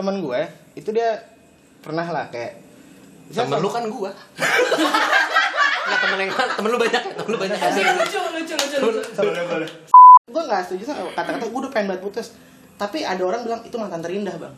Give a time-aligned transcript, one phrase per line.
[0.00, 0.40] teman gue
[0.80, 1.20] itu dia
[1.84, 2.72] pernah lah kayak
[3.30, 4.10] Temen lu kan gua.
[5.86, 7.12] Nggak temen yang temen lu banyak ya?
[7.14, 7.58] Temen lu banyak.
[7.62, 7.70] Ya?
[7.94, 9.22] lucu lucu lucu lucu.
[9.22, 9.70] Boleh boleh
[10.30, 12.38] gue nggak setuju sama kata-kata gue udah pengen banget putus.
[12.78, 14.54] Tapi ada orang bilang itu mantan terindah bang.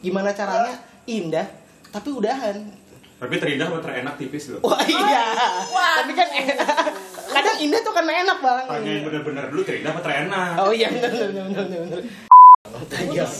[0.00, 0.72] Gimana caranya?
[1.04, 1.44] Indah
[1.92, 2.56] tapi udahan.
[3.20, 4.64] Tapi terindah atau terenak tipis loh.
[4.64, 5.36] Wah iya.
[6.00, 6.84] Tapi kan enak.
[7.32, 8.64] kadang indah tuh karena enak bang.
[8.72, 10.52] Tanya yang bener-bener dulu terindah apa terenak.
[10.64, 12.00] Oh iya bener bener bener bener
[12.92, 13.32] bener Tayang.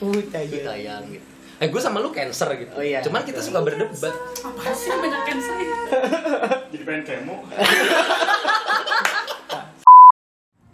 [0.00, 0.64] Uh, tayang.
[0.64, 1.26] Sayang gitu.
[1.56, 2.72] Eh gue sama lu cancer gitu.
[2.76, 3.00] Oh, iya.
[3.00, 4.12] Cuman kita suka berdebat.
[4.44, 5.76] apa sih banyak cancer ya
[6.72, 7.36] jadi pengen kemo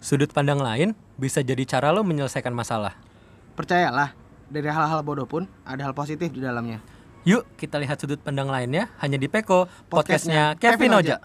[0.03, 2.99] Sudut pandang lain bisa jadi cara lo menyelesaikan masalah.
[3.55, 4.11] Percayalah,
[4.51, 6.83] dari hal-hal bodoh pun ada hal positif di dalamnya.
[7.23, 11.17] Yuk kita lihat sudut pandang lainnya hanya di Peko, Podcastnya podcastnya Kevin Kevin Oja.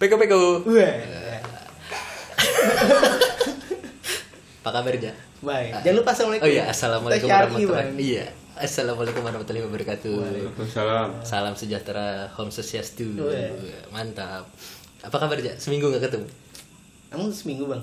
[0.00, 0.64] Peko Peko.
[4.60, 5.12] Apa kabar Ja?
[5.40, 5.70] Baik.
[5.80, 6.44] Jangan lupa assalamualaikum.
[6.44, 7.96] Oh iya, assalamualaikum warahmatullahi Bang.
[7.96, 8.24] Iya,
[8.56, 10.12] assalamualaikum warahmatullahi wabarakatuh.
[10.20, 13.16] Waalaikumsalam Salam sejahtera, Home Swastiastu.
[13.16, 13.48] Weh.
[13.88, 14.44] Mantap.
[15.00, 15.56] Apa kabar Ja?
[15.56, 16.28] Seminggu nggak ketemu?
[17.08, 17.82] Kamu seminggu bang.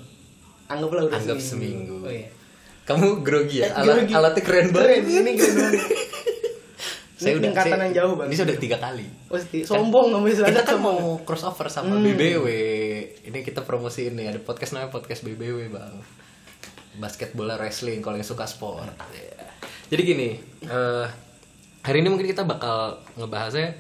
[0.69, 2.01] Anggaplah udah Anggap seminggu.
[2.01, 2.29] Oh iya.
[2.85, 3.73] Kamu grogi Eh, ya?
[3.75, 4.13] Alat, grogi.
[4.15, 5.01] alatnya keren Keren, banget.
[5.03, 5.81] ini keren banget.
[7.17, 8.27] Saya udah saya- yang jauh, Bang.
[8.29, 9.07] Ini sudah tiga kali.
[9.27, 10.95] Oh, seti- sombong kamu Kita istilahnya kan sombong.
[10.95, 12.05] mau crossover sama Hmm.
[12.05, 12.45] BBW.
[13.25, 15.97] Ini kita promosi ini ada podcast namanya podcast BBW bang.
[16.95, 18.89] Basket bola wrestling kalau yang suka sport.
[19.11, 19.33] Ya.
[19.87, 20.29] Jadi gini,
[20.61, 21.05] eh,
[21.81, 23.73] hari ini mungkin kita bakal ngebahasnya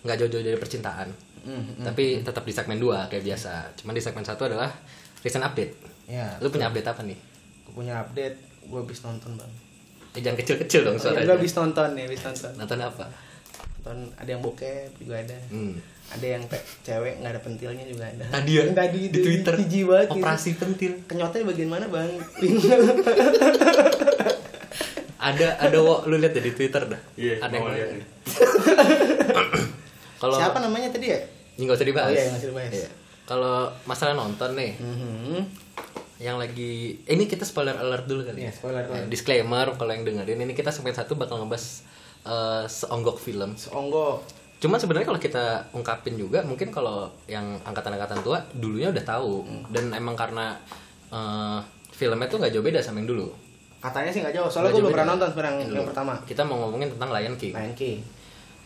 [0.00, 1.08] nggak jauh-jauh dari percintaan,
[1.40, 3.52] Hmm, tapi tetap di segmen 2 kayak biasa.
[3.74, 4.72] Cuman di segmen satu adalah
[5.20, 5.72] recent update.
[6.06, 6.36] Ya.
[6.38, 7.18] Lu punya update apa nih?
[7.62, 9.52] Aku punya update, gue habis nonton bang.
[10.10, 11.24] Eh, jangan kecil-kecil dong Oh, iya, suaranya.
[11.24, 12.52] gue habis nonton nih, habis nonton.
[12.56, 13.04] Nonton apa?
[13.76, 15.38] Nonton ada yang bokep juga ada.
[15.48, 15.74] Hmm.
[16.10, 18.24] Ada yang pe- cewek nggak ada pentilnya juga ada.
[18.28, 19.54] Tadi ya tadi di itu, Twitter.
[19.54, 20.14] banget gitu.
[20.16, 20.92] Operasi pentil.
[21.04, 22.10] Kenyotnya bagian mana bang?
[25.20, 26.96] Ada ada wo, lu lihat deh di Twitter dah.
[27.12, 27.88] Iya, ada yang lihat.
[30.16, 31.20] Kalau Siapa namanya tadi ya?
[31.54, 32.08] Ini nggak usah dibahas.
[32.08, 32.72] Oh iya, nggak usah dibahas.
[32.72, 32.88] Iya.
[33.26, 35.38] Kalau masalah nonton nih, Mhm.
[36.20, 38.92] Yang lagi eh, ini kita spoiler alert dulu kali Iya, spoiler alert.
[38.94, 41.80] Eh, disclaimer kalau yang dengerin ini kita sampai satu bakal ngebahas
[42.22, 43.56] eh, seonggok film.
[43.56, 44.20] Seonggo.
[44.58, 49.64] Cuman sebenarnya kalau kita ungkapin juga mungkin kalau yang angkatan-angkatan tua dulunya udah tahu Hmm.
[49.68, 50.52] dan emang karena
[51.08, 51.58] eh,
[51.90, 53.26] filmnya tuh nggak jauh beda sama yang dulu.
[53.80, 55.88] Katanya sih nggak jauh, soalnya gue belum pernah nonton sekarang yang, Dulu.
[55.88, 56.12] pertama.
[56.22, 57.56] Kita mau ngomongin tentang Lion King.
[57.56, 57.98] Lion King.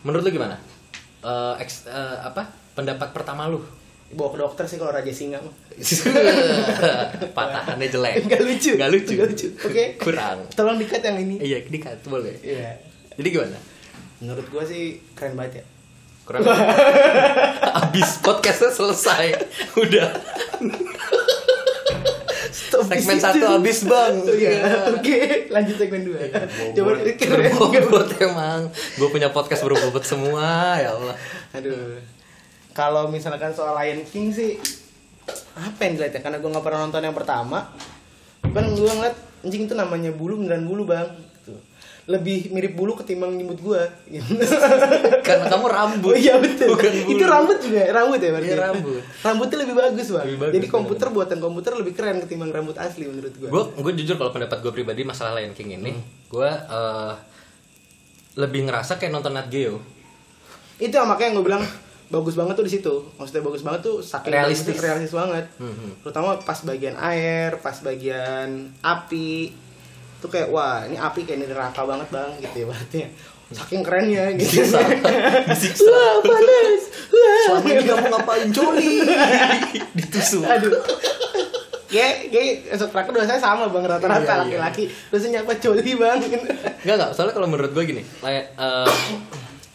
[0.03, 0.59] Menurut lu gimana?
[1.21, 2.43] Eh, eks- eh, apa
[2.75, 3.63] pendapat pertama lu?
[4.13, 5.53] Bawa ke dokter sih kalau Raja Singa mah.
[7.37, 8.29] Patahannya jelek.
[8.29, 8.71] Nggak lucu.
[8.77, 9.13] Nggak lucu.
[9.17, 9.47] Nggak lucu.
[9.65, 9.83] Oke.
[9.97, 10.37] Kurang.
[10.53, 11.35] Tolong dikat yang ini.
[11.41, 12.37] Iya, dikat boleh.
[12.45, 12.77] Iya.
[13.17, 13.57] Jadi gimana?
[14.21, 14.83] Menurut gue sih
[15.17, 15.63] keren banget ya.
[16.29, 16.45] Kurang.
[17.81, 19.25] Abis podcastnya selesai.
[19.73, 20.09] Udah.
[22.55, 24.15] Stop Segmen satu habis bang.
[24.15, 24.63] Oh, iya.
[24.95, 26.23] Oke, lanjut segmen dua.
[26.71, 27.51] Coba keren.
[27.51, 28.71] Berbobot emang.
[28.95, 31.15] Gue punya podcast berbobot semua ya Allah.
[31.51, 32.14] Aduh.
[32.75, 34.59] Kalau misalkan soal Lion King sih
[35.55, 36.21] apa yang dilihat ya?
[36.21, 37.71] Karena gue nggak pernah nonton yang pertama.
[38.43, 39.15] Kan gue ngeliat
[39.47, 41.07] anjing itu namanya bulu beneran bulu bang.
[41.39, 41.55] Gitu.
[42.11, 43.81] Lebih mirip bulu ketimbang nyebut gue.
[45.25, 46.13] Karena kamu rambut.
[46.13, 46.75] Oh iya betul.
[46.75, 47.11] Bukan bulu.
[47.15, 48.49] Itu rambut juga, rambut ya berarti.
[48.51, 49.01] Iya, rambut.
[49.23, 50.25] Rambutnya lebih bagus bang.
[50.27, 53.47] Lebih bagus, Jadi komputer buatan komputer lebih keren ketimbang rambut asli menurut gue.
[53.47, 55.95] Gue gue jujur kalau pendapat gue pribadi masalah Lion King ini,
[56.27, 57.13] gue eh,
[58.35, 59.79] lebih ngerasa kayak nonton Nat Geo.
[60.75, 61.63] itu yang makanya gue bilang
[62.07, 64.71] bagus banget tuh di situ maksudnya bagus banget tuh saking Realistis.
[64.71, 65.89] bagusnya, realistis banget Mhm.
[66.01, 68.49] terutama pas bagian air pas bagian
[68.79, 69.51] api
[70.17, 72.99] tuh kayak wah ini api kayak di neraka banget bang gitu ya berarti
[73.47, 74.65] saking kerennya gitu.
[75.49, 75.85] Disiksa.
[75.87, 78.89] wah panas wah Selama ini kamu ngapain Joni?
[79.97, 80.43] Ditusuk.
[80.43, 80.73] aduh
[81.85, 84.41] Kayak, kayak esok doa saya sama bang rata-rata Iya, iya.
[84.59, 86.17] laki-laki Dosanya apa coli bang
[86.81, 88.51] Enggak enggak, soalnya kalau menurut gue gini, kayak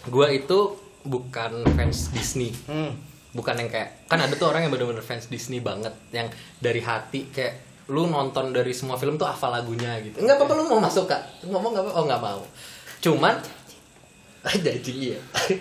[0.05, 0.59] gue itu
[1.05, 2.53] bukan fans Disney.
[2.69, 2.93] hmm.
[3.31, 6.27] Bukan yang kayak kan ada tuh orang yang bener-bener fans Disney banget yang
[6.59, 10.19] dari hati kayak lu nonton dari semua film tuh hafal lagunya gitu.
[10.23, 11.47] Enggak apa-apa lu mau masuk Kak.
[11.47, 12.43] Ngomong enggak apa Oh, enggak mau.
[13.03, 13.35] Cuman
[14.51, 15.19] ada iya.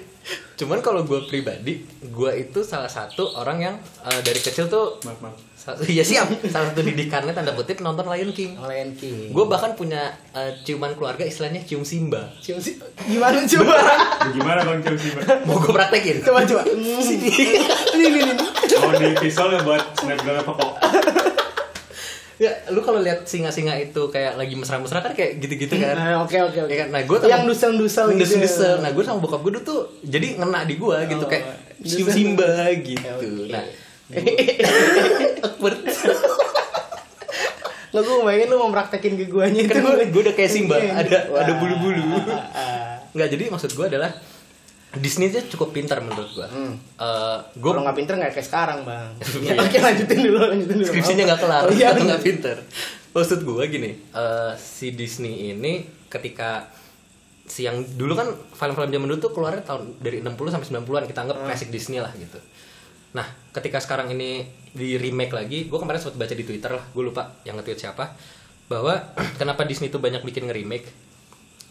[0.60, 3.76] Cuman kalau gue pribadi, gue itu salah satu orang yang
[4.06, 5.49] eh, dari kecil tuh maaf maaf
[5.80, 8.56] Iya siap, salah satu didikannya tanda kutip nonton Lion King.
[8.56, 10.02] Lion King Gue bahkan punya
[10.32, 12.30] eh, ciuman keluarga istilahnya cium Simba.
[12.40, 13.76] Cium sih Gimana coba
[14.22, 16.22] Lu gimana bang Chelsea bang Mau gue praktekin?
[16.22, 17.02] Coba coba Hmm.
[17.96, 18.34] Ini ini ini
[18.76, 20.72] mau di visual ya buat snapgram apa kok
[22.40, 25.92] Ya, lu kalau lihat singa-singa itu kayak lagi mesra-mesra kan kayak gitu-gitu kan.
[25.92, 26.72] Nah, oke oke oke.
[26.72, 26.96] Ya kan?
[26.96, 28.48] Nah, gue Yang dusel-dusel gitu ya.
[28.48, 31.28] dusel Nah, gue sama bokap gue tuh jadi ngena di gue gitu Oh.
[31.28, 31.46] kayak
[31.84, 32.48] cium Simba
[32.80, 33.28] gitu.
[33.52, 33.60] Nah,
[35.42, 35.78] awkward.
[37.90, 40.78] Nggak gue bayangin lu mau praktekin ke guanya itu kan gue, gue udah kayak Simba,
[40.78, 40.94] Iya.
[40.94, 41.42] ada Wah.
[41.42, 42.22] ada bulu-bulu.
[42.30, 43.02] Ah.
[43.18, 44.14] Nggak jadi maksud gue adalah
[44.90, 46.46] Disney itu cukup pintar menurut gue.
[46.46, 46.74] Hmm.
[47.54, 49.10] gue Gue nggak pinter nggak kayak sekarang bang.
[49.46, 49.58] Iya.
[49.58, 50.86] Oke lanjutin dulu lanjutin dulu.
[50.86, 52.58] skripsinya nggak kelar, Oh, iya, nggak pinter.
[53.10, 56.70] Maksud gue gini, eh, si Disney ini ketika
[57.50, 61.20] si yang dulu kan film-film zaman dulu tuh keluarnya tahun dari 60 sampai 90-an kita
[61.26, 62.38] anggap klasik Disney lah gitu.
[63.10, 67.04] Nah, ketika sekarang ini di remake lagi, gue kemarin sempat baca di Twitter lah, gue
[67.04, 68.14] lupa yang nge-tweet siapa,
[68.70, 68.94] bahwa
[69.42, 70.86] kenapa Disney tuh banyak bikin nge-remake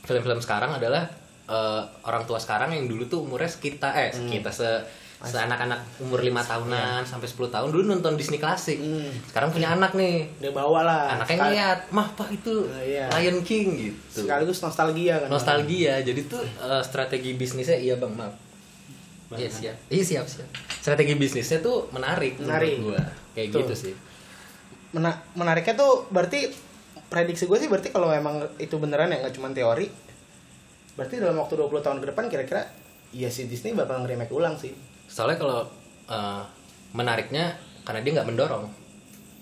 [0.02, 1.06] film-film sekarang adalah
[1.46, 4.70] eh, orang tua sekarang yang dulu tuh umurnya sekitar eh sekitar se
[5.18, 8.78] anak-anak umur lima tahunan sampai 10 tahun dulu nonton Disney klasik.
[8.78, 9.10] Hmm.
[9.26, 10.30] Sekarang punya anak nih.
[10.38, 11.18] Dia bawa lah.
[11.18, 13.04] Anaknya Sekal- ngeliat, "Mah, Pak itu Ah, iya.
[13.18, 14.22] Lion King" gitu.
[14.22, 15.26] Sekaligus nostalgia kan.
[15.26, 15.98] Nostalgia.
[16.06, 18.47] Jadi tuh eh, strategi bisnisnya iya, Bang, maaf.
[19.30, 19.76] Iya, siap.
[19.86, 20.48] Iya, siap, siap.
[20.78, 22.76] Strategi bisnisnya tuh menarik, Menarik.
[22.76, 23.02] menurut gua.
[23.32, 23.60] Kayak Betul.
[23.62, 23.94] gitu sih.
[24.90, 26.48] Mena- menariknya tuh berarti
[27.06, 29.88] prediksi gue sih berarti kalau emang itu beneran ya nggak cuma teori
[30.94, 32.68] berarti dalam waktu 20 tahun ke depan kira-kira
[33.10, 34.72] iya si Disney bakal nge-remake ulang sih
[35.06, 35.60] Soalnya kalau
[36.06, 36.42] eh,
[36.90, 38.64] menariknya karena dia nggak mendorong.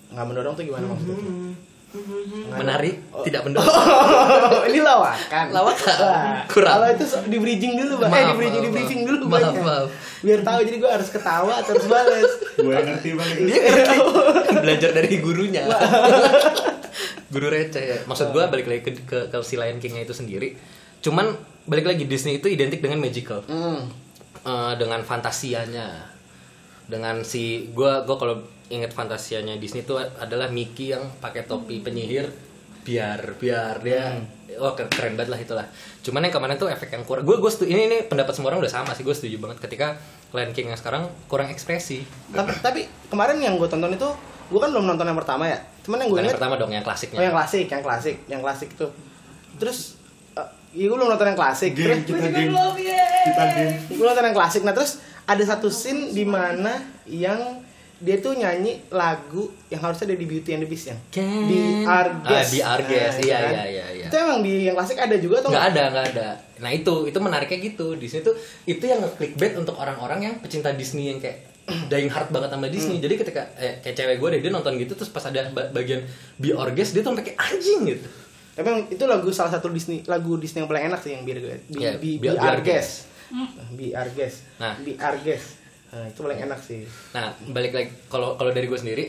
[0.09, 1.55] nggak mendorong tuh gimana maksudnya Nggak-
[2.49, 3.23] Menarik, Oh.
[3.23, 3.67] tidak mendorong.
[3.67, 5.97] Oh, ini lawakan Lawakan.
[6.45, 6.73] Kurang.
[6.73, 9.07] kalau itu so- di bridging dulu bang eh Maaf, di bridging di maaf, maaf.
[9.07, 9.89] dulu Maaf, Bang, maaf.
[10.19, 13.29] biar tahu jadi gue harus ketawa atau harus balas Gue yang ngerti bang.
[13.39, 13.97] Dia ngerti.
[14.57, 15.63] belajar dari gurunya.
[17.27, 17.97] Guru receh ya.
[18.03, 20.55] Maksud gua balik lagi ke, ke, ke si Lion King-nya itu sendiri.
[20.99, 23.43] Cuman balik lagi Disney itu identik dengan magical.
[23.43, 23.79] hmm.
[24.39, 26.07] Eh, dengan fantasianya.
[26.85, 28.35] Dengan si gua gua kalau
[28.67, 32.29] inget fantasianya Disney itu adalah Mickey yang pakai topi penyihir
[32.87, 34.15] biar biar dia
[34.63, 35.65] oh keren, banget lah itulah
[36.07, 38.71] cuman yang kemarin tuh efek yang kurang gue gue ini ini pendapat semua orang udah
[38.71, 39.99] sama sih gue setuju banget ketika
[40.31, 42.81] Lion King yang sekarang kurang ekspresi tapi, tapi
[43.11, 44.07] kemarin yang gue tonton itu
[44.47, 47.19] gue kan belum nonton yang pertama ya cuman yang gue yang pertama dong yang klasiknya
[47.19, 48.91] Oh yang klasik, yang klasik, yang klasik tuh.
[49.55, 49.95] Terus
[50.35, 51.71] eh, iya gue belum nonton yang klasik.
[51.75, 52.51] Game Terus kita game.
[52.51, 53.07] belum ya.
[53.31, 53.73] Kita game.
[53.95, 54.61] gue nonton yang klasik.
[54.67, 57.63] Nah terus ada satu scene di mana yang
[57.97, 61.59] dia tuh nyanyi lagu yang harusnya ada di Beauty and the Beast yang Can- di
[61.81, 62.29] Arges.
[62.29, 63.13] Ah, di Arges.
[63.15, 63.51] Nah, Iya, kan?
[63.51, 64.05] iya, iya, iya.
[64.05, 66.27] Itu emang di yang klasik ada juga atau nggak ada nggak ada
[66.57, 68.33] nah itu itu menariknya gitu di sini tuh
[68.65, 71.45] itu yang clickbait untuk orang-orang yang pecinta Disney yang kayak
[71.87, 74.93] dying hard banget sama Disney jadi ketika eh, kayak cewek gue deh dia nonton gitu
[74.93, 76.01] terus pas ada ba- bagian
[76.35, 78.09] Be Orges dia tuh kayak anjing gitu
[78.51, 81.37] Tapi emang itu lagu salah satu Disney lagu Disney yang paling enak sih yang biar
[81.37, 81.55] gue.
[81.67, 83.05] Bi, bi, Be- Be Be Arges.
[83.71, 84.33] Bi Arges.
[84.57, 84.73] Nah.
[84.79, 85.43] Bi Arges.
[85.87, 86.83] Nah, itu paling enak sih.
[87.11, 89.05] nah balik lagi kalau kalau dari gue sendiri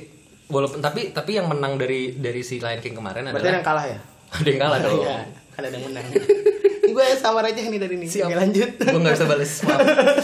[0.47, 3.67] walaupun tapi tapi yang menang dari dari si Lion King kemarin Berarti ada adalah yang
[3.67, 3.99] kalah ya?
[4.31, 5.17] ada yang kalah dong Iya,
[5.51, 6.05] kan ada yang menang.
[6.81, 8.07] Ini gue sama aja nih dari ini.
[8.07, 8.25] Siap.
[8.25, 8.71] Oke, lanjut.
[8.79, 9.81] gue nggak bisa balas maaf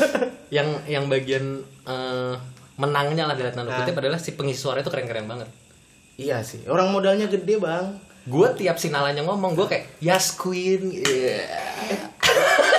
[0.56, 1.44] yang yang bagian
[1.84, 2.34] eh,
[2.74, 3.78] menangnya lah dari tanda Nah.
[3.80, 5.48] kutip adalah si pengisi suara itu keren-keren banget
[6.14, 6.62] Iya sih.
[6.64, 7.98] Orang modalnya gede, Bang.
[8.24, 11.50] gue tiap si nalanya ngomong gue kayak yes queen Iya.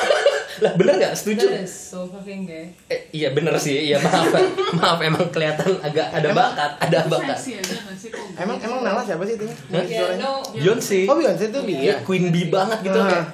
[0.57, 2.71] lah bener nggak setuju That is so fucking gay.
[2.85, 4.31] eh, iya bener sih iya maaf
[4.73, 7.53] maaf emang kelihatan agak ada Emang- bakat ada bakat aja sih?
[8.35, 9.51] Emang emang Nala siapa sih itunya?
[9.51, 9.67] Hah?
[9.75, 10.23] Pengisi Ya, suaranya?
[10.23, 10.31] no.
[10.51, 11.79] Beyonce Oh, Beyonce itu dia.
[11.81, 13.05] Iya, queen bee banget gitu Ah.
[13.05, 13.25] kayak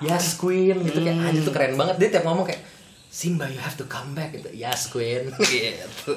[0.00, 2.62] yes queen gitu kayak anjir tuh keren banget dia tiap ngomong kayak
[3.08, 6.12] Simba you have to come back gitu yes queen gitu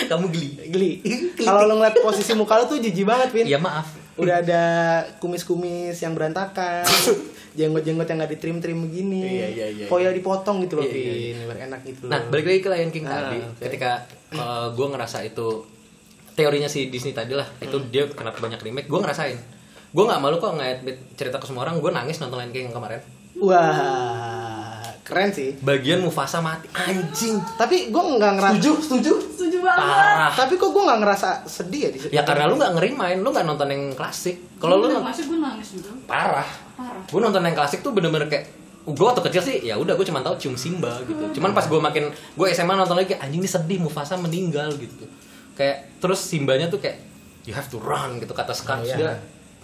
[0.00, 0.90] kamu geli Geli.
[1.36, 3.46] Kalau lo ngeliat posisi muka lo tuh jijik banget, Vin.
[3.46, 4.62] iya maaf Udah ada
[5.18, 6.82] kumis-kumis yang berantakan,
[7.58, 9.20] jenggot-jenggot yang nggak ditrim-trim begini.
[9.20, 9.86] Iya, iya, iya.
[9.86, 11.36] Koyo dipotong gitu loh, Iya, iya, Vin.
[11.44, 12.10] Biar enak gitu loh.
[12.10, 13.38] Nah, balik lagi ke Lion King Ah, tadi.
[13.40, 13.60] oke.
[13.60, 13.90] Ketika
[14.70, 15.46] gue ngerasa itu
[16.32, 17.90] teorinya si Disney tadi lah, itu Hmm.
[17.90, 19.34] dia kenapa banyak remake, gue ngerasain.
[19.88, 22.76] Gue nggak malu kok ngeliat cerita ke semua orang, gue nangis nonton Lion King yang
[22.76, 23.02] kemarin.
[23.38, 25.56] Wah, keren sih.
[25.58, 27.38] Bagian Mufasa mati, anjing.
[27.56, 28.54] Tapi gue nggak ngerasa.
[28.54, 29.12] Setuju, setuju.
[29.28, 29.80] Setuju banget.
[29.80, 30.30] Parah.
[30.32, 32.10] Tapi kok gue nggak ngerasa sedih ya di situ?
[32.12, 34.36] Ya karena lu nggak ngerimain, lu nggak nonton yang klasik.
[34.56, 35.90] Kalau lu Udah, nonton masih gue nangis juga.
[36.04, 36.48] parah.
[36.78, 37.02] Parah.
[37.04, 38.46] Gue nonton yang klasik tuh bener-bener kayak
[38.86, 41.34] gue waktu kecil sih ya udah gue cuma tahu cium Simba gitu.
[41.34, 45.04] Cuman pas gue makin gue SMA nonton lagi kayak, anjing ini sedih Mufasa meninggal gitu.
[45.52, 47.02] Kayak terus Simbanya tuh kayak
[47.42, 48.94] you have to run gitu kata Scar Oh, iya.
[48.94, 49.12] dia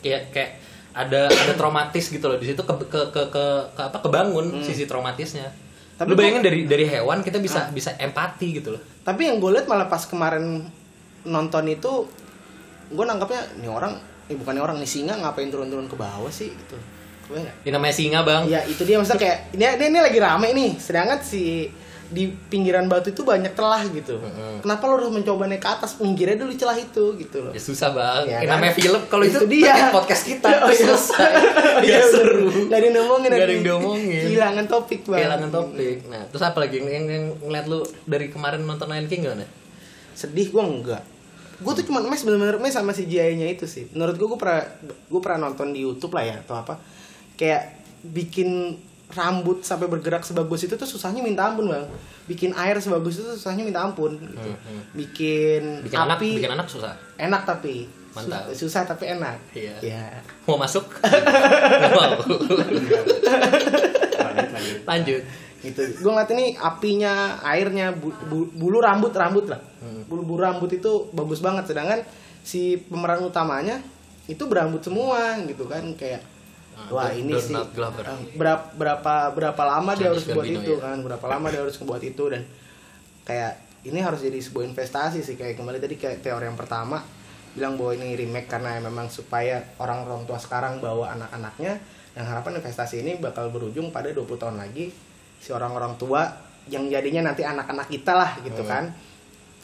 [0.03, 0.51] kayak kayak
[0.93, 2.35] ada ada traumatis gitu loh.
[2.35, 5.47] Di situ ke ke ke, ke, ke apa kebangun sisi traumatisnya.
[5.95, 8.83] Tapi lu gua- bayangin dari dari hewan kita bisa bisa empati gitu loh.
[9.01, 10.67] Tapi yang gue lihat malah pas kemarin
[11.23, 11.93] nonton itu,
[12.89, 16.51] gue nangkapnya nih orang, eh bukan nih orang nih singa ngapain turun-turun ke bawah sih
[16.51, 16.77] gitu.
[17.33, 20.71] Ini namanya singa bang Ya itu dia maksudnya kayak ini, ini ini lagi rame nih,
[20.77, 21.69] sedangkan si
[22.15, 24.21] di pinggiran batu itu banyak celah gitu.
[24.21, 24.61] Mm-mm.
[24.61, 25.97] Kenapa lo harus mencoba naik ke atas?
[25.97, 27.51] Pinggirnya dulu celah itu gitu loh.
[27.51, 28.23] Ya susah bang.
[28.29, 28.61] Ya kan?
[28.61, 29.89] namanya film kalau itu, Itu dia.
[29.89, 30.79] podcast kita Oh, iya.
[30.79, 31.33] selesai.
[31.75, 32.47] Iya, Iya seru.
[32.71, 33.29] Gak ada yang ngomongin.
[33.35, 34.23] Gak ada yang diomongin.
[34.31, 35.19] Kehilangan topik bang.
[35.27, 35.97] Kehilangan topik.
[36.07, 39.47] Nah, terus apa lagi yang, yang, yang ngeliat lu dari kemarin nonton Lion King gimana?
[40.15, 41.03] Sedih gue enggak.
[41.59, 43.91] Gue tuh cuma mes bener-bener mes sama si nya itu sih.
[43.91, 46.79] Menurut gue gue pernah gue pernah nonton di YouTube lah ya atau apa.
[47.35, 47.75] Kayak
[48.05, 48.79] bikin
[49.11, 51.85] rambut sampai bergerak sebagus itu tuh susahnya minta ampun bang.
[52.25, 54.17] Bikin air sebagus itu susahnya minta ampun.
[54.17, 54.39] Gitu.
[54.45, 54.83] Hmm, hmm.
[54.93, 56.95] Bikin, Bikin anak, api bikin anak susah.
[57.17, 58.47] enak tapi Mantap.
[58.49, 59.39] Sus- susah tapi enak.
[59.53, 59.75] Iya.
[59.81, 60.07] Ya.
[60.45, 60.87] Mau masuk?
[61.93, 62.15] Mau.
[64.15, 64.79] Lanjut, lanjut.
[64.85, 65.23] Lanjut.
[65.65, 70.05] gitu gue ngeliat ini apinya airnya bu- bu- bulu rambut rambut lah Hmm.
[70.05, 72.05] bulu bulu rambut itu bagus banget sedangkan
[72.41, 73.81] si pemeran utamanya
[74.27, 76.21] itu berambut semua gitu kan kayak
[76.91, 77.67] wah ini sih eh,
[78.37, 80.81] berapa berapa berapa lama dia harus buat itu ya.
[80.81, 80.99] kan?
[81.01, 82.43] Berapa lama dia harus buat itu dan
[83.25, 85.37] kayak ini harus jadi sebuah investasi sih.
[85.37, 87.01] Kayak kembali tadi kayak teori yang pertama
[87.55, 91.79] bilang bahwa ini remake karena memang supaya orang-orang tua sekarang bawa anak-anaknya
[92.19, 94.91] yang harapan investasi ini bakal berujung pada 20 tahun lagi
[95.39, 96.27] si orang-orang tua
[96.67, 98.71] yang jadinya nanti anak-anak kita lah gitu Hmm.
[98.71, 98.85] kan?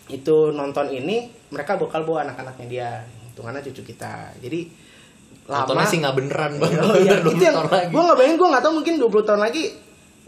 [0.06, 2.88] Itu nonton ini mereka bakal bawa anak-anaknya dia
[3.30, 4.34] hitungannya cucu kita.
[4.38, 4.70] Jadi
[5.50, 6.72] Nontonnya sih nggak beneran bang.
[6.78, 7.18] Oh, iya.
[7.18, 9.64] 20 itu yang gue nggak bayangin gue nggak tahu mungkin 20 tahun lagi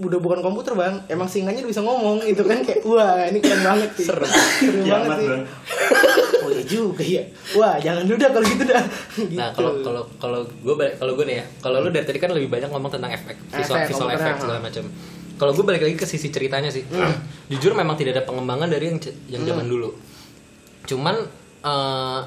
[0.03, 3.61] udah bukan komputer bang emang singanya udah bisa ngomong itu kan kayak wah ini keren
[3.61, 4.25] banget sih Serem.
[4.59, 5.45] Serem banget sih Bang.
[6.43, 7.23] oh iya juga ya
[7.55, 8.85] wah jangan dulu dah kalau gitu dah
[9.21, 9.37] gitu.
[9.37, 12.33] Nah kalau kalau kalau gue balik kalau gue nih ya kalau lu dari tadi kan
[12.33, 14.85] lebih banyak ngomong tentang efek visual Efek, visual efek segala macam.
[15.37, 16.87] Kalau gue balik lagi ke sisi ceritanya sih,
[17.51, 19.91] jujur memang tidak ada pengembangan dari yang yang zaman dulu.
[20.87, 21.19] Cuman
[21.67, 22.21] eh,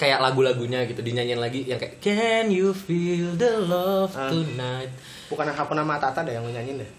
[0.00, 4.32] kayak lagu-lagunya gitu dinyanyiin lagi yang kayak Can you feel the love Ah.
[4.32, 4.88] tonight?
[5.28, 6.90] bukan Hakuna Matata deh yang lu nyanyiin deh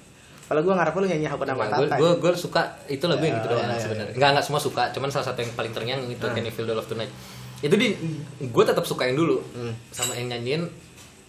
[0.46, 3.40] kalau gue ngarep lu nyanyi Hakuna gue Matata gue gue suka itu lagu yang Ya,
[3.40, 3.82] gitu ya, doang ya, ya.
[3.82, 6.30] sebenarnya nggak nggak semua suka cuman salah satu yang paling terngiang itu Ah.
[6.30, 7.10] Can You Feel the Love Tonight
[7.60, 7.88] itu di
[8.44, 9.74] gue tetap suka yang dulu Hmm.
[9.90, 10.70] sama yang nyanyiin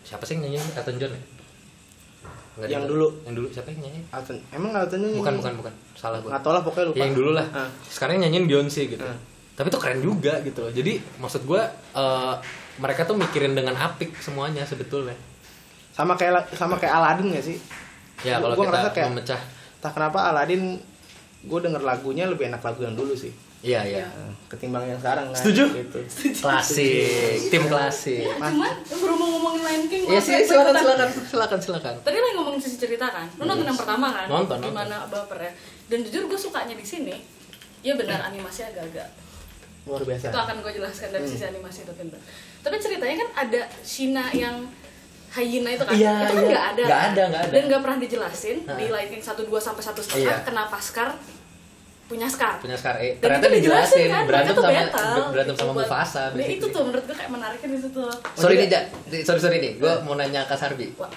[0.03, 1.23] siapa sih yang nyanyiin Elton John ya
[2.53, 3.07] Nggak Yang dulu.
[3.25, 5.41] yang dulu siapa yang nyanyiin Elton emang Elton John bukan nyanyi?
[5.41, 7.69] bukan bukan salah gue nggak tau lah pokoknya lupa Ya, yang dulu lah Ah.
[7.87, 9.17] sekarang yang nyanyiin Beyonce gitu Ah.
[9.53, 12.35] Tapi itu keren juga gitu loh jadi maksud gue eh,
[12.75, 15.13] mereka tuh mikirin dengan apik semuanya sebetulnya
[15.91, 17.59] sama kayak sama kayak Aladdin gak sih
[18.23, 19.41] ya kalau gua kita ngerasa kayak- memecah
[19.79, 20.81] tak kenapa Aladdin
[21.43, 23.29] gue denger lagunya lebih enak lagu yang dulu sih
[23.61, 25.65] iya iya Nah, ketimbang yang sekarang kan Setuju?
[25.77, 25.99] gitu.
[26.43, 31.09] klasik tim klasik Eh, cuman baru mau ngomongin Lion King Iya sih, ya, silakan silakan
[31.23, 31.95] silakan silakan.
[32.01, 34.27] Tadi lagi ngomongin sisi cerita kan, lu nonton yang pertama kan?
[34.27, 34.67] Nonton, nonton.
[34.67, 35.53] Gimana baper ya?
[35.87, 37.15] Dan jujur gue sukanya di sini,
[37.81, 39.09] ya benar animasinya agak-agak.
[39.83, 42.21] Luar biasa Itu akan gue jelaskan dari sisi animasi itu pintar.
[42.61, 44.63] Tapi ceritanya kan ada Shina yang
[45.33, 46.47] hyena itu kan, Iya, itu kan iya.
[46.47, 47.11] nggak ada, Nggak kan?
[47.11, 47.51] ada, nggak ada.
[47.51, 48.77] dan nggak pernah dijelasin Nah.
[48.77, 50.45] di Lion King 1, 2 sampai satu setengah Iya.
[50.45, 51.11] kenapa Scar
[52.05, 52.61] punya Scar.
[52.61, 53.17] Punya Scar E.
[53.17, 56.21] Dan Ternyata dijelasin kan, berantem sama battle, berantem gitu sama buat- Mufasa.
[56.21, 56.59] Nah, basically.
[56.59, 58.01] itu tuh menurut gue kayak menariknya di situ.
[58.37, 58.83] Sorry nih, Jak.
[59.25, 59.73] Sorry sorry nih.
[59.79, 60.93] Gue mau nanya ke Sarbi.
[60.95, 61.09] Wah,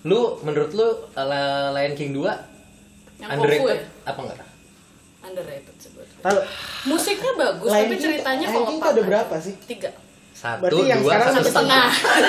[0.00, 0.88] Lu menurut lu
[1.72, 2.26] Lion King 2
[3.16, 3.86] Yang underrated ya?
[4.04, 4.47] apa enggak?
[5.20, 6.18] Underrated sebetulnya.
[6.20, 6.38] Tahu
[6.86, 9.54] Musiknya bagus, Lion tapi King- ceritanya Lion King tuh kompak ada berapa sih?
[9.64, 9.90] Tiga.
[10.32, 11.86] Satu, Berarti yang dua, sekarang satu Satu setengah.
[11.90, 12.28] setengah.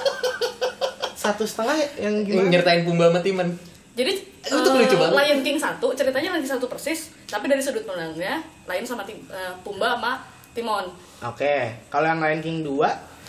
[1.22, 3.48] satu setengah yang Yang gimana nyertain Pumba sama Timon.
[3.90, 5.14] Jadi Itu eh, lucu banget.
[5.14, 9.52] Lion King satu ceritanya King satu persis, tapi dari sudut pandangnya Lion sama Tim, eh,
[9.60, 10.12] Pumba sama
[10.50, 10.86] Timon.
[11.20, 11.54] oke
[11.88, 12.72] kalau yang Lion King 2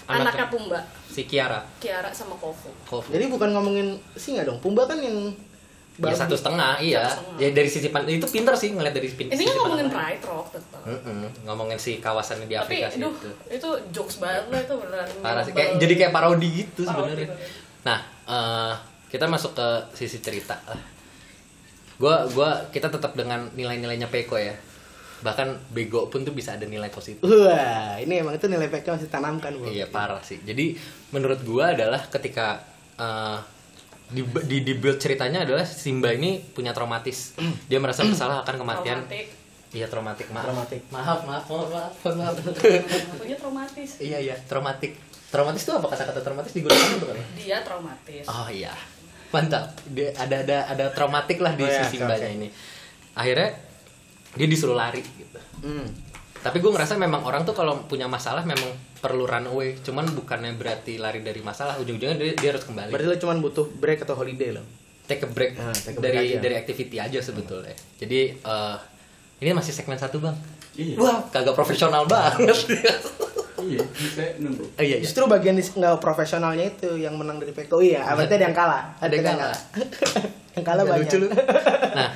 [0.04, 0.24] Anaknya.
[0.26, 1.60] Anaknya Pumba, Si Kiara.
[1.78, 2.68] Kiara sama Kofu.
[2.86, 3.12] Kofu.
[3.12, 5.32] jadi bukan ngomongin singa dong Pumba kan yang
[6.02, 6.18] Ya babi.
[6.18, 7.06] satu setengah, iya.
[7.06, 7.38] Satu setengah.
[7.38, 9.88] Ya dari sisi pan itu pinter sih ngeliat dari sisi Intinya sisi ngomongin.
[9.94, 10.82] Pride Rock tetap.
[10.82, 13.30] Mm-mm, ngomongin si kawasan di Tapi Afrika sih aduh, itu.
[13.54, 15.08] itu jokes banget lah itu beneran.
[15.22, 15.54] Parah sih.
[15.54, 17.30] Kayak, jadi kayak parodi gitu sebenarnya.
[17.86, 18.74] Nah, eh,
[19.14, 20.58] kita masuk ke sisi cerita.
[22.02, 24.58] Gua gua kita tetap dengan nilai-nilainya Peko ya.
[25.22, 27.22] Bahkan bego pun tuh bisa ada nilai positif.
[27.22, 30.42] wah ini emang itu nilai PK masih tanamkan bu Iya parah sih.
[30.42, 30.74] Jadi
[31.14, 32.66] menurut gua adalah ketika
[32.98, 33.38] eh,
[34.12, 37.34] di, di, di build ceritanya adalah Simba ini punya traumatis.
[37.72, 39.08] Dia merasa bersalah akan kematian.
[39.08, 39.28] Traumatik.
[39.72, 40.46] Iya traumatik maaf.
[40.52, 40.82] Traumatik.
[40.92, 41.94] Maaf maaf maaf maaf.
[42.20, 42.36] maaf.
[43.16, 43.90] Punya traumatis.
[44.04, 45.00] iya iya traumatik.
[45.32, 47.24] Traumatis itu apa kata-kata traumatis digunakan untuk apa?
[47.40, 48.28] Dia traumatis.
[48.28, 48.76] Oh iya,
[49.32, 49.72] mantap.
[49.88, 52.36] Dia ada ada ada traumatik lah di Oh, ya, si oke, Simbanya oke.
[52.36, 52.48] ini.
[53.16, 53.50] Akhirnya
[54.36, 55.40] dia disuruh lari gitu.
[55.64, 55.88] Hmm.
[56.44, 59.76] Tapi gue ngerasa memang orang tuh kalau punya masalah memang perlu run away.
[59.78, 61.76] Cuman bukannya berarti lari dari masalah.
[61.78, 62.90] Ujung-ujungnya dia, dia harus kembali.
[62.90, 64.64] berarti lo cuma butuh break atau holiday lo
[65.02, 66.40] take a break Ah, take a break dari aja.
[66.40, 67.76] dari activity aja sebetulnya.
[67.98, 68.76] Jadi eh,
[69.40, 70.38] ini masih segmen satu bang.
[70.72, 70.96] Iya.
[70.96, 72.56] Wah kagak profesional banget.
[73.62, 74.64] Iya, ini saya nunggu.
[74.64, 75.06] oh, iya iya.
[75.06, 78.58] justru bagian di nggak profesionalnya itu yang menang dari PK oh iya berarti ada yang
[78.58, 79.54] kalah Ada yang kalah.
[80.52, 81.28] yang kalah Nggak banyak lucu lu.
[82.00, 82.10] Nah,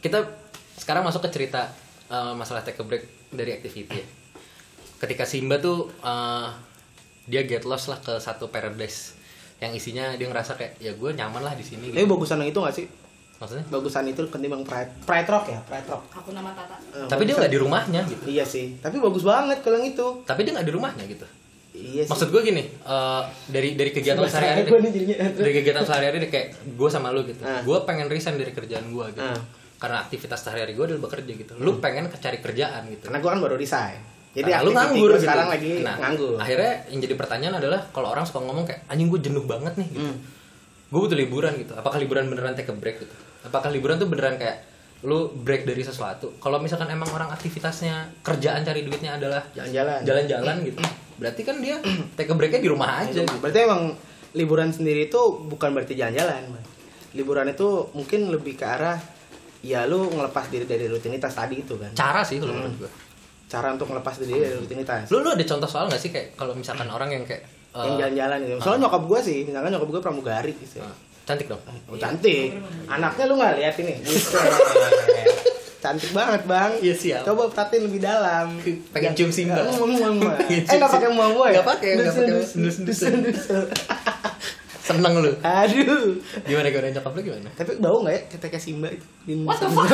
[0.00, 0.18] kita
[0.78, 1.68] sekarang masuk ke cerita
[2.06, 4.06] eh, masalah take a break dari activity ya.
[5.04, 6.48] Ketika Simba tuh eh,
[7.24, 9.12] dia get lost lah ke satu paradise
[9.56, 12.10] yang isinya dia ngerasa kayak ya gue nyaman lah di sini Tapi gitu.
[12.10, 12.86] bagusan yang itu gak sih?
[13.34, 16.06] maksudnya Bagusan itu ketimbang Pride, Pride Rock ya, Pride Rock.
[16.14, 16.78] Aku nama Tata.
[16.94, 20.06] Eh, tapi dia nggak di rumahnya gitu Iya sih, tapi bagus banget kalau yang itu.
[20.22, 21.26] tapi dia nggak di rumahnya gitu
[21.74, 22.08] Iya sih.
[22.08, 24.62] maksud gue gini eh, dari dari kegiatan sehari-hari
[25.34, 27.58] dari kegiatan sehari-hari kayak gue sama lu gitu Ah.
[27.60, 29.40] gue pengen resign dari kerjaan gue gitu Ah.
[29.76, 33.40] karena aktivitas sehari-hari gue adalah bekerja gitu lu pengen cari kerjaan gitu Karena gue kan
[33.40, 33.98] baru resign.
[34.34, 35.22] Jadi Karena lu nganggur gitu.
[35.22, 36.34] sekarang lagi Nah, nganggur.
[36.36, 39.88] Akhirnya yang jadi pertanyaan adalah kalau orang suka ngomong kayak anjing gue jenuh banget nih
[39.88, 40.04] gitu.
[40.04, 40.18] Hmm.
[40.88, 41.72] Gue butuh liburan gitu.
[41.72, 43.14] Apakah liburan beneran take a break gitu?
[43.42, 44.66] Apakah liburan tuh beneran kayak
[45.02, 46.34] lu break dari sesuatu?
[46.36, 50.02] Kalau misalkan emang orang aktivitasnya kerjaan cari duitnya adalah Jalan-jalan.
[50.02, 50.82] jalan-jalan gitu.
[51.14, 51.78] Berarti kan dia
[52.12, 53.38] take a breaknya di rumah aja gitu.
[53.38, 53.94] Berarti emang
[54.32, 56.50] liburan sendiri itu bukan berarti jalan-jalan.
[57.12, 58.98] Liburan itu mungkin lebih ke arah
[59.60, 61.88] ya lu ngelepas diri dari rutinitas tadi itu kan.
[61.92, 62.66] Cara sih kalau Hmm.
[62.66, 62.90] menurut gue.
[63.54, 65.06] Cara untuk ngelepas diri dari rutinitas.
[65.08, 67.94] Lu lu ada contoh soal nggak sih kayak kalau misalkan orang yang kayak eh, yang
[67.96, 68.54] jalan-jalan gitu.
[68.58, 70.82] Soalnya nyokap gue sih, misalkan nyokap gue pramugari gitu.
[70.82, 71.62] eh, cantik dong.
[71.86, 72.58] Oh, cantik.
[72.84, 73.94] Anaknya lu nggak lihat ini?
[74.02, 74.42] Buset.
[75.84, 76.70] cantik banget bang.
[76.80, 77.22] Iya, siap.
[77.22, 78.56] Coba perhatiin lebih dalam.
[78.90, 79.60] Pengen cium Simba.
[79.62, 81.60] Eh, Eh nggak pakai muah muah ya?
[81.60, 84.13] Nggak pakai, nggak pakai
[84.84, 85.32] Seneng lu.
[85.40, 86.20] Aduh.
[86.44, 87.48] Gimana gimana nyokap lu gimana?
[87.50, 89.00] Tapi bau nggak ya ketika Simba itu?
[89.40, 89.88] What the fuck?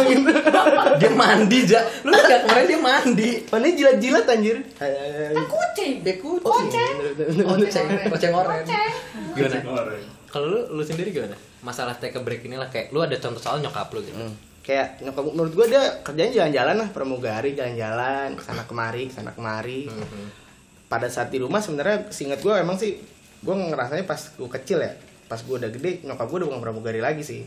[0.98, 4.58] dia mandi ja lu lihat kemarin dia mandi Mana jilat-jilat anjir?
[4.74, 6.02] Kan kucing.
[6.02, 6.94] dia kucing Koceng.
[7.40, 8.90] koceng koceng oren Koceng.
[9.30, 10.02] gimana Orang.
[10.26, 13.58] kalau lu lu sendiri gimana masalah take a break inilah kayak lu ada contoh soal
[13.58, 14.34] nyokap lu gitu Hmm.
[14.60, 19.30] Kayak nyokap menurut gua dia kerjanya jalan-jalan lah pramugari jalan-jalan ke sana kemari ke sana
[19.30, 19.86] kemari.
[19.86, 20.26] Mhm.
[20.86, 22.98] Pada saat di rumah sebenarnya singkat gua emang sih
[23.40, 24.92] gua ngerasanya pas gua kecil ya
[25.26, 27.42] pas gua udah gede nyokap gua udah bukan pramugari lagi sih.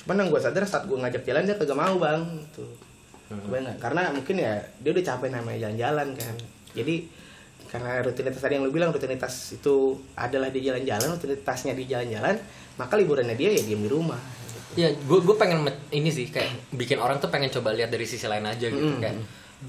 [0.00, 2.64] Cuman yang gua sadar saat gua ngajak jalan dia kagak mau bang gitu.
[3.46, 3.74] Bener.
[3.76, 6.34] Karena mungkin ya dia udah capek namanya jalan-jalan kan.
[6.72, 6.94] Jadi
[7.66, 9.74] karena rutinitas tadi yang lu bilang rutinitas itu
[10.14, 12.38] adalah di jalan-jalan rutinitasnya di jalan-jalan
[12.76, 14.22] maka liburannya dia ya diem di rumah
[14.76, 18.22] ya gue gue pengen ini sih kayak bikin orang tuh pengen coba lihat dari sisi
[18.24, 19.02] lain aja gitu Mm.
[19.02, 19.16] kayak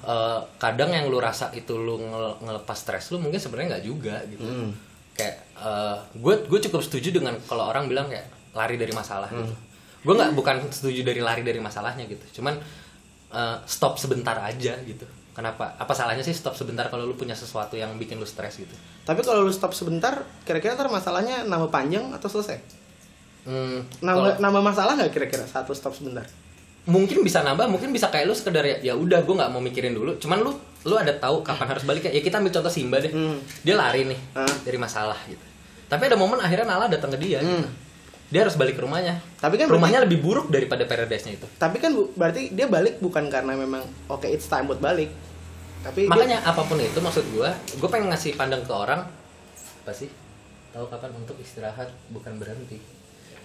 [0.04, 4.22] eh, kadang yang lu rasa itu lu ngel- ngelepas stres lu mungkin sebenarnya nggak juga
[4.30, 4.70] gitu Hmm.
[5.18, 5.36] Kayak
[6.14, 9.44] gue gue cukup setuju dengan kalau orang bilang kayak lari dari masalah gitu.
[9.44, 9.58] Hmm.
[10.00, 12.56] gue nggak bukan setuju dari lari dari masalahnya gitu cuman
[13.30, 15.04] eh, stop sebentar aja gitu
[15.34, 18.74] kenapa apa salahnya sih stop sebentar kalau lu punya sesuatu yang bikin lu stres gitu
[19.04, 20.12] Tapi kalau lu stop sebentar,
[20.44, 22.58] kira-kira ntar masalahnya nambah panjang atau selesai?
[23.44, 26.26] hmm, Nambah, kalau- nambah masalah nggak kira-kira saat lu stop sebentar?
[26.84, 29.92] mungkin bisa nambah mungkin bisa kayak lu sekedar ya ya udah gue nggak mau mikirin
[29.92, 30.56] dulu cuman lu
[30.88, 33.38] lu ada tahu kapan harus balik ya kita ambil contoh Simba deh Hmm.
[33.62, 34.48] dia lari nih Ah.
[34.64, 35.44] dari masalah gitu
[35.86, 37.52] tapi ada momen akhirnya Nala datang ke dia gitu.
[37.54, 37.68] Hmm.
[38.26, 41.92] dia harus balik ke rumahnya Tapi kan rumahnya lebih buruk daripada paradise-nya itu Tapi kan
[41.92, 45.08] bu- berarti dia balik bukan karena memang oke it's time buat balik.
[45.80, 49.08] Tapi dia- makanya apa pun itu maksud gue gue pengen ngasih pandang ke orang
[49.80, 50.12] apa sih
[50.70, 52.84] tahu kapan untuk istirahat bukan berhenti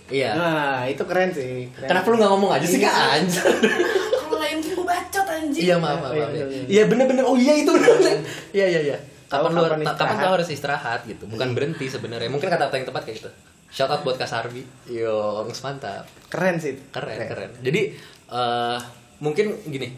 [0.08, 0.30] iya.
[0.34, 1.68] Nah, itu keren sih.
[1.70, 1.88] Keren.
[1.92, 2.90] kenapa lu nggak ngomong aja sih kak?
[2.90, 3.42] Anjir.
[3.42, 5.62] Kalau lain gue bacot anjing.
[5.62, 6.64] iya maaf maaf, Oh, iya, iya, iya.
[6.66, 7.24] iya bener-bener.
[7.28, 8.66] Oh iya itu bener iya.
[8.66, 8.98] Iya iya
[9.32, 9.80] kapan lu kapan.
[10.12, 10.20] Hmm.
[10.28, 11.24] lu harus istirahat gitu?
[11.24, 12.28] Bukan berhenti sebenarnya.
[12.28, 13.30] Mungkin kata-kata yang tepat kayak gitu.
[13.72, 14.62] Shout out buat Kak Sarbi.
[14.92, 16.04] Yo mantap.
[16.28, 16.76] Keren sih.
[16.92, 17.50] keren keren.
[17.64, 17.96] jadi
[18.28, 18.78] eh,
[19.24, 19.88] mungkin gini.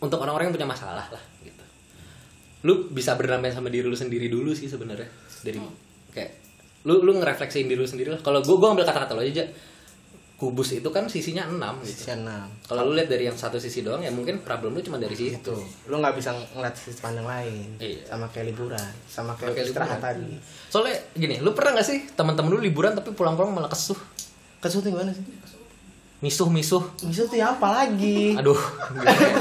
[0.00, 1.64] Untuk orang-orang yang punya masalah lah gitu.
[2.64, 5.08] Lu bisa berdamai sama diri lu sendiri dulu sih sebenarnya.
[5.44, 5.60] Dari
[6.16, 6.32] kayak
[6.84, 9.44] lu lu ngerefleksiin diri lu sendiri lah kalau gue gue ambil kata-kata lo aja
[10.34, 12.50] kubus itu kan sisinya enam gitu Sisi enam.
[12.64, 15.38] kalau lu lihat dari yang satu sisi doang ya mungkin problem lu cuma dari situ
[15.40, 15.56] Itu.
[15.86, 17.78] Lu nggak bisa ngeliat sisi pandang lain.
[17.78, 18.02] Iya.
[18.04, 20.04] Sama kayak liburan, sama kayak Kayak istirahat liburan.
[20.04, 20.30] tadi.
[20.68, 23.96] soalnya gini lu pernah gak sih teman-teman lu liburan tapi pulang-pulang malah kesuh
[24.58, 25.22] Kesutu gimana sih?
[26.24, 28.32] Misuh misuh Bisa tuh ya apa lagi?
[28.32, 28.56] aduh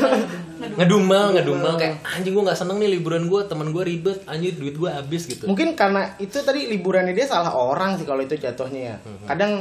[0.80, 4.76] ngedumel ngedumel kayak anjing gua nggak seneng nih liburan gua temen gua ribet anjir duit
[4.76, 8.82] gua habis gitu Mungkin karena itu tadi liburannya dia salah orang sih kalau itu jatuhnya
[8.92, 8.98] ya.
[9.00, 9.26] Mhm.
[9.32, 9.52] Kadang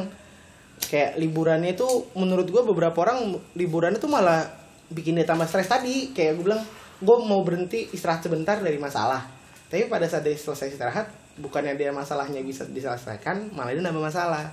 [0.83, 1.87] kayak liburannya itu
[2.19, 6.13] menurut gua beberapa orang liburannya tuh malah bikin dia tambah stres tadi.
[6.13, 6.63] Kayak gue bilang,
[7.01, 9.25] gue mau berhenti istirahat sebentar dari masalah.
[9.73, 11.09] Tapi pada saat dia selesai istirahat,
[11.41, 14.53] bukannya dia masalahnya bisa diselesaikan, malah dia nambah masalah.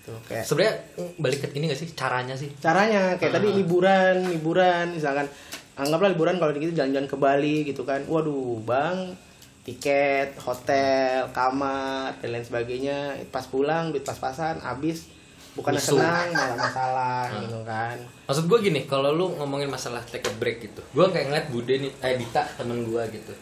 [0.00, 0.74] Tuh, kayak sebenarnya
[1.16, 1.88] balik ke ini gak sih?
[1.92, 2.48] Caranya sih.
[2.56, 3.54] Caranya kayak tadi Ah.
[3.54, 5.26] liburan liburan misalkan.
[5.74, 8.02] Anggaplah liburan kalau gitu jalan-jalan ke Bali gitu kan.
[8.04, 9.14] Waduh bang
[9.62, 12.98] tiket hotel kamar dan lain sebagainya.
[13.28, 15.10] Pas pulang duit pas-pasan habis.
[15.52, 17.42] Bukan senang malah masalah Ah.
[17.42, 17.96] gitu kan.
[18.24, 21.74] Maksud gua gini kalau lu ngomongin masalah take a break gitu gua kayak ngeliat Bude
[21.76, 23.34] nih eh Dita temen gua gitu.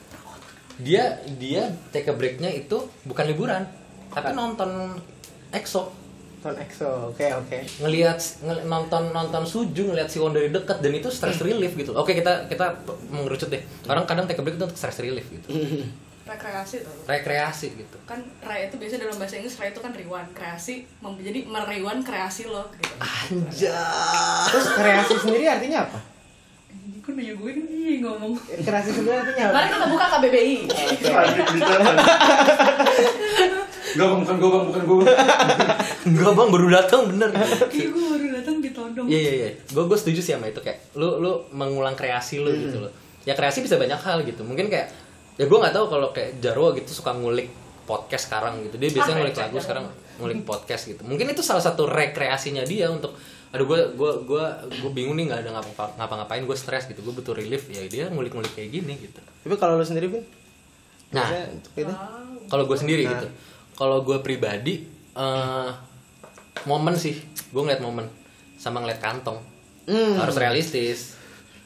[0.78, 1.04] Dia
[1.36, 3.64] dia take a breaknya itu bukan liburan
[4.08, 4.96] tapi nonton
[5.50, 5.92] EXO
[6.36, 6.90] Nonton EXO.
[7.10, 7.58] Oke, oke.
[7.80, 11.90] ngelihat ngel- nonton nonton Suju ngelihat Siwon dari dekat dan itu stress relief gitu.
[11.92, 12.76] Oke kita kita
[13.08, 13.58] mengerucut deh.
[13.84, 15.48] Orang kadang take a break itu untuk stress relief gitu.
[16.26, 17.96] rekreasi tuh Rekreasi gitu.
[18.02, 22.02] kan re itu biasanya dalam bahasa Inggris re itu kan rewind kreasi mem- jadi merewind
[22.02, 23.70] kreasi lo gitu Anjay.
[24.50, 25.98] Terus kreasi sendiri artinya apa?
[27.06, 28.34] Kok nanya gue nih ngomong
[28.66, 29.54] Kreasi sendiri artinya apa?
[29.54, 30.56] mari kita buka KBBI
[33.96, 34.98] Enggak bang, bukan gue bang, bukan gue.
[36.04, 37.30] Enggak bang baru datang bener.
[37.72, 39.50] Ih, gue baru datang ditodong Iya iya iya.
[39.72, 42.92] Gue gue setuju sih sama itu kayak lu lu mengulang kreasi lu gitu loh.
[43.24, 44.44] Ya kreasi bisa banyak hal gitu.
[44.44, 44.92] Mungkin kayak
[45.40, 47.48] ya gue nggak tahu kalau kayak Jarwo gitu suka ngulik
[47.88, 48.76] podcast sekarang gitu.
[48.76, 49.84] Dia biasanya Ah, ngulik lagu sekarang
[50.20, 51.00] ngulik podcast gitu.
[51.06, 53.16] Mungkin itu salah satu rekreasinya dia untuk
[53.48, 54.44] aduh gue gue gue
[54.76, 58.04] gue bingung nih nggak ada ngapa ngapa-ngapain gue stres gitu gue butuh relief ya dia
[58.06, 60.24] ngulik-ngulik kayak gini gitu Tapi kalau lu sendiri, Vin?
[61.08, 61.92] nah Biasanya untuk itu?
[62.46, 63.12] kalau gue sendiri Nah.
[63.12, 63.26] gitu
[63.74, 64.74] kalau gue pribadi
[65.12, 65.70] eh
[66.64, 67.14] momen sih
[67.46, 68.06] gue ngeliat momen
[68.56, 69.38] sama ngeliat kantong
[69.84, 70.18] Hmm.
[70.18, 71.14] harus realistis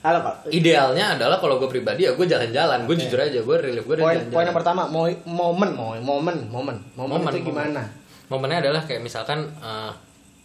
[0.01, 0.49] Halo, Pak.
[0.51, 4.13] idealnya adalah kalau gue pribadi ya gue jalan-jalan gue jujur aja gue relief gue Poin
[4.13, 7.81] dari poin yang jalan-jalan pertama, momen, momen, momen, momen, Momen, itu gimana?
[8.27, 9.93] momennya adalah kayak misalkan eh,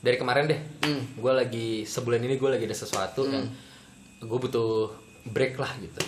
[0.06, 1.02] dari kemarin deh Hmm.
[1.18, 3.50] gue lagi sebulan ini gue lagi ada sesuatu yang
[4.22, 4.94] gue butuh
[5.26, 6.02] break lah gitu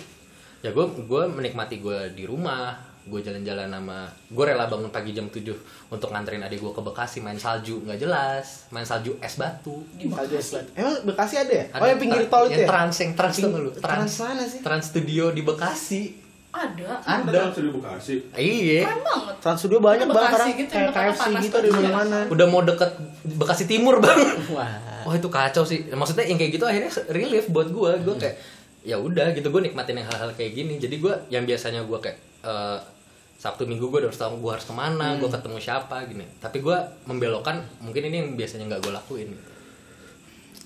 [0.60, 5.26] ya gue gue menikmati gue di rumah gue jalan-jalan sama gue rela bangun pagi jam
[5.26, 5.40] 7
[5.88, 10.34] untuk nganterin adik gue ke Bekasi main salju nggak jelas main salju es batu Salju
[10.36, 10.70] es batu.
[10.76, 11.64] Emang Bekasi ada ya?
[11.72, 12.68] Ada oh, yang pinggir tol itu yang ya?
[12.68, 14.60] trans yang trans tuh lu Trans mana sih?
[14.60, 16.02] trans studio di Bekasi
[16.48, 18.14] ada Ada dalam studio Bekasi.
[18.34, 21.72] iya keren banget Trans Studio banyak banget Bekasi sekarang gitu, kayak KFC gitu ada di
[21.74, 22.18] mana-mana.
[22.26, 22.90] udah mau deket
[23.36, 24.72] Bekasi Timur bang Wah.
[25.04, 25.88] Wah itu kacau sih.
[25.88, 27.90] Maksudnya yang kayak gitu akhirnya relief buat gue.
[28.02, 28.36] Gue kayak
[28.80, 30.76] ya udah gitu gue nikmatin yang hal-hal kayak gini.
[30.76, 32.78] Jadi gue yang biasanya gue kayak eh,
[33.36, 36.26] Sabtu Minggu gue harus tahu gue harus ke mana, gue ketemu siapa gini.
[36.36, 39.28] Tapi gue membelokkan mungkin ini yang biasanya nggak gue lakuin.
[39.30, 39.48] Gitu.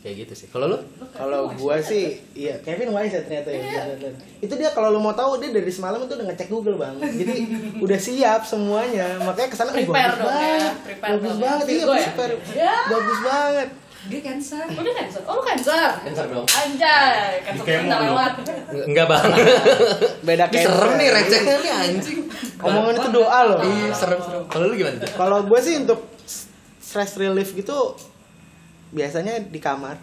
[0.03, 0.47] Kayak gitu sih.
[0.51, 0.79] Kalau lu?
[1.13, 3.63] Kalau gua sih, iya Kevin wise ya ternyata ya.
[3.87, 4.19] bener-bener.
[4.39, 6.99] Itu dia kalau lu mau tahu dia dari semalam itu udah ngecek Google bang.
[6.99, 7.35] Jadi
[7.87, 9.15] udah siap semuanya.
[9.21, 11.39] Makanya ke sana "Ih, Prepare bagus ya, banget, prepare bagus ya.
[11.39, 11.87] banget, iya ya?
[11.87, 12.35] prepare,
[12.89, 13.69] bagus banget.
[14.03, 16.43] dia cancer oh dia cancer oh lu cancer Cancer dong.
[16.43, 18.03] anjay cancer dong.
[18.03, 18.33] lewat
[18.83, 19.31] Enggak bang.
[20.27, 22.19] Beda Ini serem nih recehnya nih anjing.
[22.59, 23.59] Omongan itu doa loh.
[23.63, 24.43] Iya serem serem.
[24.51, 24.99] Kalau lu gimana?
[25.07, 26.03] Kalau gue sih untuk
[26.83, 27.95] stress relief gitu
[28.93, 29.97] biasanya di kamar.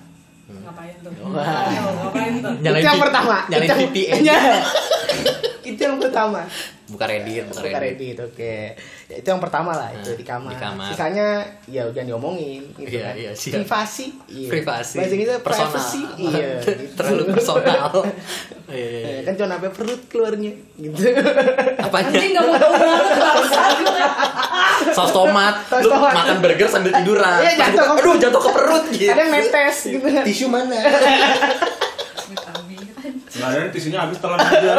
[0.50, 1.14] ngapain tuh.
[1.14, 3.36] Ayo, ngapain tuh Nyalain itu yang pertama.
[3.46, 4.22] nyalain VPN.
[5.80, 6.44] Itu yang pertama.
[6.86, 8.18] Buka Reddit, buka Buka Reddit.
[8.18, 8.56] Reddit, oke.
[9.08, 10.50] Ya, itu yang pertama lah, itu Nah, di kamar.
[10.50, 10.90] di kamar.
[10.90, 11.28] Sisanya
[11.66, 13.14] ya udah diomongin gitu Iya, kan.
[13.16, 13.54] iya, siap.
[13.56, 14.06] Privasi.
[14.28, 14.50] Iya.
[14.50, 14.96] Privasi.
[14.98, 15.70] Bahasa Inggrisnya Personal.
[15.70, 16.02] privacy.
[16.20, 16.50] Iya.
[16.60, 16.70] gitu.
[16.94, 17.90] Terlalu personal.
[18.70, 19.10] Iya, iya, iya.
[19.16, 21.02] Eh, kan cuma sampai perut keluarnya gitu.
[21.80, 22.06] Apanya?
[22.12, 23.06] anjing nggak mau tahu banget
[24.90, 26.14] saus tomat, Saus lu tomat.
[26.14, 27.40] makan burger sambil tiduran.
[27.40, 29.10] Iya, jatuh buka, ke- aduh jatuh ke perut gitu.
[29.10, 30.24] Ada yang netes gitu kan.
[30.24, 30.78] Tisu mana?
[33.32, 34.74] Nggak ada tisunya habis telan aja.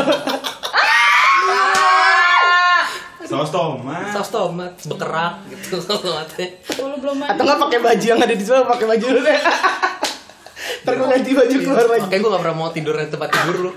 [3.31, 4.05] Saus tomat.
[4.11, 6.47] saus tomat, bekerak gitu saus tomatnya.
[6.77, 9.39] lu belum mandi Atau nggak pakai baju yang ada di sana, pakai baju dulu deh.
[10.83, 12.03] Ntar gue ganti baju keluar lagi.
[12.03, 13.71] Makanya gue gak pernah mau tidur di tempat tidur lu.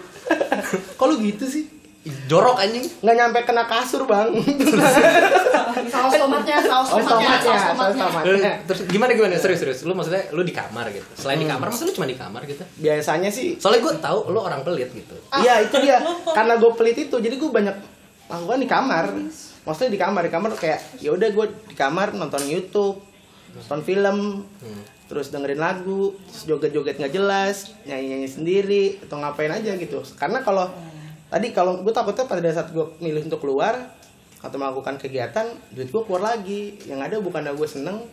[1.00, 1.64] Kalau gitu sih?
[2.28, 2.84] Jorok anjing.
[3.00, 4.28] Nggak nyampe kena kasur bang.
[5.88, 8.24] saus tomatnya saus Oh, tomatnya tomatnya, saus tomatnya tomat.
[8.28, 9.80] Eh, Terus gimana gimana serius serius.
[9.84, 11.08] Lu maksudnya lu di kamar gitu.
[11.16, 12.64] Selain di kamar, masa lu cuma di kamar gitu?
[12.80, 15.16] Biasanya sih Soalnya gue tahu lu orang pelit gitu.
[15.32, 17.76] Iya itu dia karena gue pelit itu jadi gue banyak
[18.30, 19.06] lakukan di kamar.
[19.64, 23.00] Maksudnya di kamar di kamar kayak ya udah gue di kamar nonton YouTube
[23.54, 24.44] nonton film
[25.08, 30.04] terus dengerin lagu terus joget-joget nggak jelas nyanyi-nyanyi sendiri atau ngapain aja gitu.
[30.20, 30.68] Karena kalau
[31.32, 33.94] tadi kalau gue takutnya pada saat gue milih untuk keluar
[34.44, 36.76] atau melakukan kegiatan duit gue keluar lagi.
[36.84, 38.04] Yang ada bukan gue seneng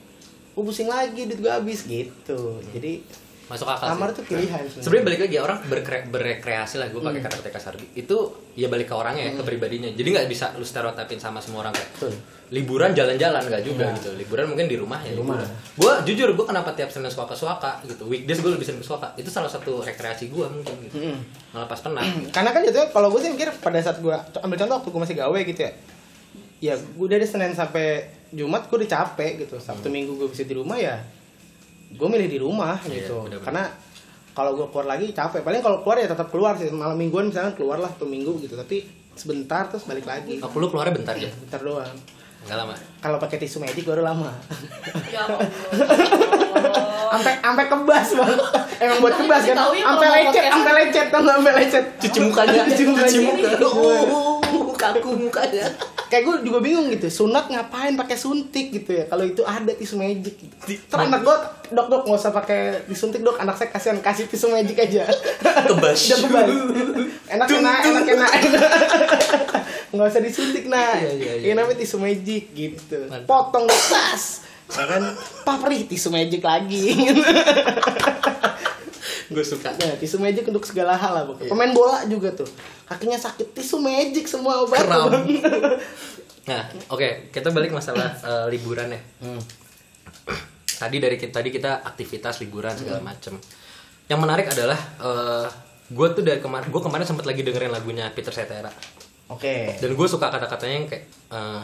[0.55, 2.62] gue pusing lagi duit gue habis gitu.
[2.70, 3.03] Jadi
[3.51, 4.15] Masuk akal kamar sih.
[4.15, 5.03] tuh pilihan Sebenarnya.
[5.05, 6.87] Balik lagi ya orang berkre- berekreasi lah.
[6.87, 7.27] Gue pakai Hmm.
[7.27, 8.17] kata-kata kasar itu
[8.55, 9.91] ya balik ke orangnya ya, ke pribadinya.
[9.91, 12.15] Jadi nggak bisa lu stereotipin sama semua orang kayak Betul.
[12.51, 13.43] liburan jalan-jalan.
[13.43, 13.97] Nggak juga Iya.
[13.97, 14.11] gitu.
[14.15, 15.43] Liburan mungkin di rumah ya Di rumah.
[15.75, 18.07] gue jujur gue kenapa tiap senin suaka suaka gitu.
[18.07, 19.11] Weekdays gue lebih sering ke suaka.
[19.15, 20.95] Itu salah satu rekreasi gue mungkin gitu.
[20.97, 21.19] Mm-mm.
[21.51, 24.89] ngelepas penat karena kan jatuhnya kalau gue sih mikir pada saat gue ambil contoh waktu
[24.89, 25.73] gue masih gawe gitu ya.
[26.63, 29.59] Ya gue dari senin sampai jumat gue udah capek gitu.
[29.59, 31.03] Sabtu minggu gue bisa di rumah ya
[31.90, 32.79] gue milih di rumah.
[32.87, 33.26] Iya, gitu.
[33.26, 33.44] bener-bener.
[33.44, 33.64] karena
[34.31, 35.42] kalau gue keluar lagi capek.
[35.42, 36.70] Paling kalau keluar ya tetap keluar sih.
[36.70, 38.55] Malam mingguan misalnya keluar lah tuh minggu gitu.
[38.55, 38.87] Tapi
[39.18, 40.38] sebentar terus balik lagi.
[40.40, 41.29] Aku lu keluarnya bentar ya?
[41.29, 41.96] Bentar doang.
[42.40, 42.74] Nggak lama.
[43.05, 44.33] Kalau pakai tisu medik baru lama.
[45.11, 45.42] Ya Allah.
[47.11, 48.38] Sampai sampai kebas bang.
[48.79, 49.57] Emang buat kebas kan?
[49.59, 51.85] Diketahui sampai lecet sampai lecet sampai lecet.
[51.98, 52.62] Cuci mukanya.
[52.70, 53.18] Cuci mukanya.
[53.26, 53.50] muka.
[53.66, 54.40] Oh
[54.81, 55.68] kaku mukanya
[56.11, 59.05] kayak gue juga bingung gitu sunat ngapain pakai suntik gitu ya?
[59.07, 60.55] Kalau itu ada tisu magic gitu.
[60.66, 61.37] Terus anak gue
[61.70, 63.38] dok dok nggak usah pakai disuntik dok.
[63.38, 65.07] Anak saya kasihan kasih tisu magic aja.
[65.70, 66.11] Kebas
[67.35, 68.33] enak enak enak enak.
[69.94, 71.55] Nggak usah disuntik nah Iya, iya, iya.
[71.55, 73.07] ini namanya tisu magic gitu.
[73.07, 73.31] Mantap.
[73.31, 75.03] potong tas kan
[75.42, 76.94] papri tisu magic lagi
[79.31, 81.49] gue suka Nah, tisu magic untuk segala hal lah pokoknya.
[81.49, 82.51] Pemain bola juga tuh.
[82.85, 84.83] Kakinya sakit, tisu magic semua obat.
[86.40, 89.38] Nah oke kita balik masalah eh, liburan ya Hmm.
[90.81, 93.37] tadi dari kita tadi kita aktivitas liburan segala macem
[94.09, 94.75] yang menarik adalah
[95.87, 98.73] gue tuh dari kemarin gue kemarin sempat lagi dengerin lagunya Peter Cetera
[99.29, 99.79] Oke.
[99.79, 101.62] dan gue suka kata-katanya yang kayak eh,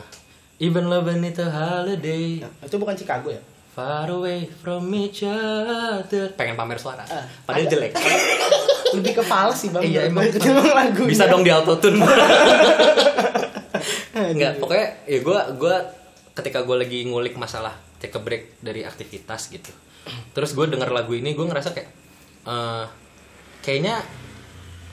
[0.60, 3.42] even love need a holiday Nah, itu bukan Chicago ya?
[3.76, 7.70] Far away from each other pengen pamer suara Ah, padahal ada.
[7.70, 7.92] jelek
[8.88, 9.82] Lebih ke fals sih, Bang.
[9.82, 11.04] iya emang Ketimbang lagu.
[11.04, 12.00] bisa dong di autotune
[14.16, 15.76] Enggak, pokoknya ya gue gua
[16.32, 19.68] ketika gue lagi ngulik masalah take a break dari aktivitas gitu.
[20.32, 21.90] Terus gue denger lagu ini gue ngerasa kayak
[22.42, 22.84] eh,
[23.60, 24.00] kayaknya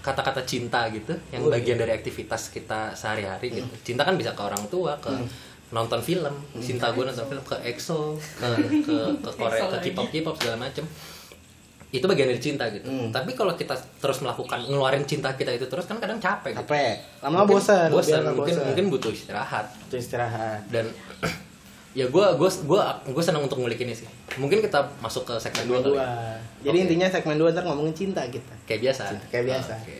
[0.01, 3.71] kata-kata cinta gitu yang Oh, bagian dari aktivitas kita sehari-hari gitu.
[3.85, 5.11] Cinta kan bisa ke orang tua, ke
[5.73, 8.45] nonton film, cinta gue nonton film ke EXO, ke
[8.85, 10.85] ke ke Korea, ke K-pop K-pop segala macem
[11.93, 12.89] itu bagian dari cinta gitu.
[12.89, 13.13] Hmm.
[13.13, 16.65] Tapi kalau kita terus melakukan ngeluarin cinta kita itu terus kan kadang capek gitu.
[16.65, 16.93] Capek.
[17.21, 17.93] Lama bosan.
[17.93, 18.65] bosan mungkin bosan.
[18.65, 20.65] mungkin butuh istirahat Itu istirahat.
[20.73, 20.89] dan
[21.99, 22.81] ya gue gue gue
[23.13, 24.09] gue senang untuk ngulik ini sih
[24.41, 26.09] mungkin kita masuk ke segmen dua kali Dua.
[26.65, 26.83] Jadi Oke.
[26.89, 28.53] intinya segmen 2 ntar ngomongin cinta kita.
[28.65, 29.73] kayak biasa Cinta, kayak biasa.
[29.77, 29.95] Oke.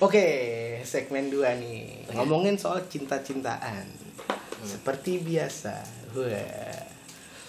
[0.00, 0.24] Oke,
[0.80, 2.08] segmen 2 nih.
[2.10, 3.84] Ngomongin soal cinta-cintaan.
[4.60, 5.76] Seperti biasa.
[6.16, 6.80] Wah.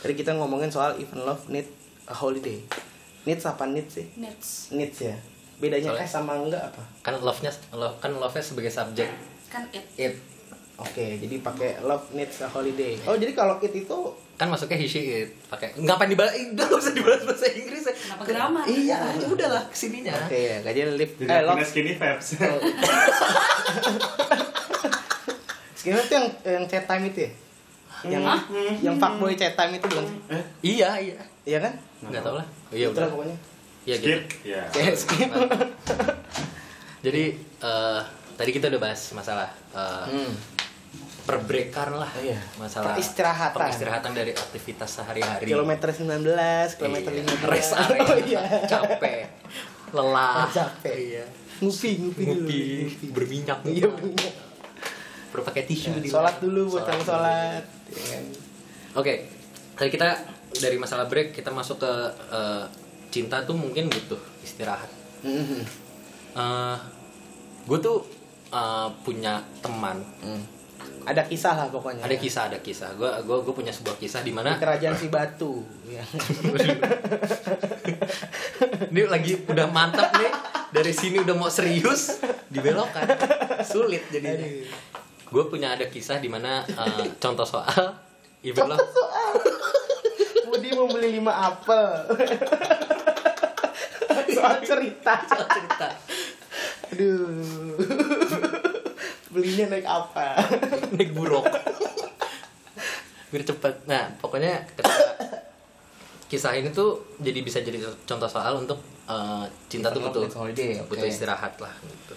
[0.04, 1.68] Tadi kita ngomongin soal even love need
[2.06, 2.60] a holiday.
[3.24, 4.08] Needs apa needs sih?
[4.18, 5.16] Nets Needs ya.
[5.62, 6.84] Bedanya Soalnya- eh sama enggak apa?
[7.02, 9.06] kan love nya love kan love nya sebagai subjek
[9.46, 10.14] kan it it
[10.82, 12.98] Oke, jadi pakai love needs a holiday.
[13.04, 13.98] Oh, jadi kalau it itu
[14.34, 17.86] kan masuknya he she it pakai ngapain dibahas eh, udah nggak usah dibahas bahasa Inggris
[17.86, 18.64] ya Kenapa grammar?
[18.66, 22.28] iya ya udahlah ke sininya oke ya, gak jadi live Jadi eh love skinny vibes.
[25.76, 27.32] Sekarang itu yang yang chat time itu ya?
[28.04, 28.24] Yang
[28.82, 30.18] yang fuckboy chat time itu bukan sih?
[30.64, 31.74] iya iya Iya kan?
[32.04, 33.38] nggak tahu lah oh, iya Itu udah lah pokoknya.
[33.84, 34.10] iya Skip.
[34.10, 34.62] gitu Ya.
[34.68, 35.30] Kayak skip.
[37.00, 37.24] jadi
[37.60, 38.00] eh,
[38.34, 40.34] tadi kita udah bahas masalah eh, Hmm.
[41.22, 42.40] Perbreakan lah Iya.
[42.56, 43.60] masalah Peristirahatan.
[43.60, 46.26] peristirahatan dari aktivitas sehari-hari Kilometer 19,
[46.76, 47.46] kilometer Iya, 15.
[47.48, 48.42] rest area Oh iya.
[48.66, 49.30] capek
[49.92, 50.96] lelah Oh, capek.
[50.98, 51.26] iya
[51.60, 52.42] Ngupi, ngupi dulu.
[52.42, 52.62] ngopi
[53.08, 54.34] berminyak Iya bener.
[55.30, 57.08] perlu pakai tisu di Sholat dulu buat Sholat dulu.
[57.08, 57.64] sholat.
[57.88, 58.24] ya kan?
[58.94, 59.14] Oke,
[59.74, 60.10] tadi kita
[60.54, 61.94] dari masalah break kita masuk ke
[62.30, 62.66] eh,
[63.08, 64.90] cinta tuh mungkin butuh istirahat.
[65.22, 65.64] Mhm.
[67.64, 68.04] gue tuh
[68.50, 70.44] eh, punya teman, Hmm.
[71.02, 72.06] Ada kisah lah pokoknya.
[72.06, 72.94] ada kisah ada kisah.
[72.94, 75.66] Gue gue gue punya sebuah kisah di mana kerajaan si batu.
[75.90, 76.02] Ya.
[78.94, 80.32] ini lagi udah mantap nih
[80.72, 82.22] dari sini udah mau serius
[82.54, 83.08] dibelokkan
[83.66, 84.40] sulit jadinya.
[84.40, 84.70] Aduh.
[85.32, 87.96] Gue punya ada kisah di mana eh, contoh soal
[88.46, 88.76] even lo
[90.52, 91.92] Budi mau beli 5 apel.
[94.32, 95.14] Soal cerita.
[95.28, 95.88] soal cerita
[96.92, 97.72] Aduh.
[99.32, 100.36] Belinya naik apa?
[100.96, 101.48] naik buruk
[103.32, 105.08] biar cepet nah pokoknya ketika
[106.28, 108.76] kisah ini tuh jadi bisa jadi contoh soal untuk
[109.08, 111.12] eh, cinta tuh butuh holiday, butuh oke.
[111.12, 112.16] istirahat lah gitu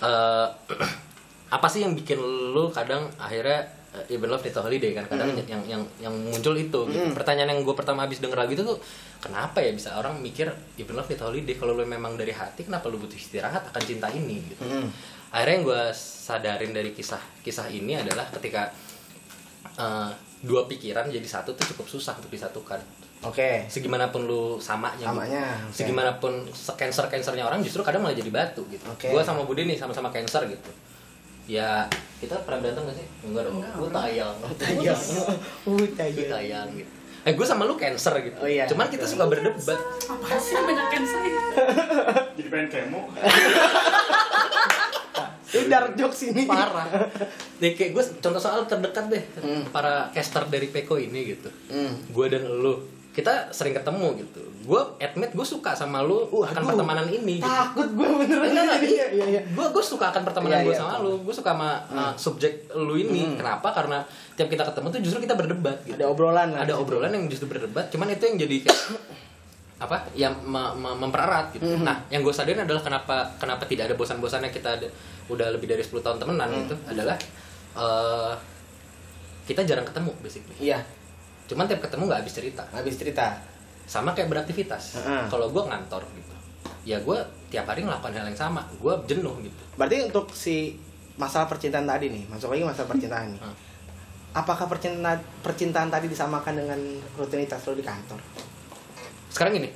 [0.00, 0.48] Eh,
[1.56, 2.16] apa sih yang bikin
[2.56, 3.60] lu kadang akhirnya
[3.92, 7.12] eh, even love a holiday kan kadang yang yang yang muncul itu gitu.
[7.12, 8.80] pertanyaan yang gue pertama habis denger lagi itu tuh
[9.20, 10.48] kenapa ya bisa orang mikir
[10.80, 14.08] even love a holiday kalau lu memang dari hati kenapa lu butuh istirahat akan cinta
[14.08, 14.88] ini gitu Mm.
[15.30, 18.70] Akhirnya yang gue sadarin dari kisah kisah ini adalah ketika
[19.74, 22.80] eh, dua pikiran jadi satu tuh cukup susah untuk disatukan
[23.20, 23.68] Oke.
[23.68, 25.76] segimanapun lu samanya Samanya, oke.
[25.76, 26.32] segimanapun
[26.72, 29.08] cancer cancernya orang justru kadang malah jadi batu gitu Oke.
[29.08, 30.70] gue sama Budi nih sama-sama cancer gitu
[31.44, 31.84] ya
[32.16, 34.34] kita pernah berantem gak sih enggak dong gue tayang
[34.72, 34.94] Iya.
[34.96, 36.30] Uh, gue tayang.
[36.32, 36.90] tayang gitu
[37.20, 38.64] eh gue sama lu cancer gitu Oh, iya.
[38.64, 39.76] cuman kita suka berdebat
[40.08, 41.20] apa sih banyak cancer?
[42.40, 43.00] Jadi pengen kemo.
[45.50, 46.44] Itu dark jokes ini.
[46.44, 46.86] parah.
[47.58, 49.66] Nih kayak gue contoh soal terdekat deh Hmm.
[49.68, 51.50] para caster dari Peko ini gitu.
[51.66, 52.06] Hmm.
[52.06, 52.78] gue dan lu.
[53.10, 54.38] Kita sering ketemu gitu.
[54.62, 56.68] Gue admit gue suka sama lu Uh, akan aduh.
[56.70, 57.44] pertemanan ini gitu.
[57.44, 58.46] takut gue beneran.
[58.46, 60.80] Enggak, iya iya gue gue suka akan pertemanan Iya, gue iya.
[60.80, 61.18] sama lu.
[61.20, 63.34] Gue suka sama uh, subjek lu ini.
[63.34, 63.70] Kenapa?
[63.70, 65.96] Karena tiap kita ketemu tuh justru kita berdebat gitu.
[65.96, 66.62] Ada obrolan lah.
[66.62, 67.90] Ada obrolan yang justru berdebat.
[67.90, 68.78] Cuman itu yang jadi kayak
[69.80, 71.64] apa yang me- me- mempererat gitu.
[71.66, 71.82] Mhm.
[71.82, 74.86] nah yang gue sadarin adalah kenapa kenapa tidak ada bosan-bosannya kita ada,
[75.26, 76.58] udah lebih dari 10 tahun temenan Mhm.
[76.60, 77.16] gitu adalah
[77.72, 78.32] eh,
[79.44, 80.56] kita jarang ketemu basically.
[80.60, 80.78] Iya.
[81.46, 82.62] Cuman tiap ketemu nggak habis cerita.
[82.68, 83.34] Habis cerita.
[83.84, 84.98] Sama kayak beraktivitas.
[84.98, 85.24] Heeh.
[85.26, 86.28] kalau gue ngantor gitu
[86.80, 88.60] ya gue tiap hari ngelakukan hal yang sama.
[88.74, 89.62] Gue jenuh gitu.
[89.74, 90.76] Berarti untuk si
[91.14, 93.40] masalah percintaan tadi nih masuk lagi masalah percintaan nih.
[93.40, 93.56] Hmm.
[94.30, 96.80] apakah percintaan percintaan tadi disamakan dengan
[97.12, 98.16] rutinitas lo di kantor
[99.30, 99.70] sekarang gini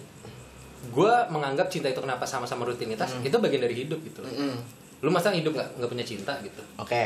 [0.87, 3.25] gue menganggap cinta itu kenapa sama-sama rutinitas Hmm.
[3.25, 4.55] itu bagian dari hidup gitu Mm-mm.
[5.01, 7.03] lu masa hidup nggak nggak punya cinta gitu oke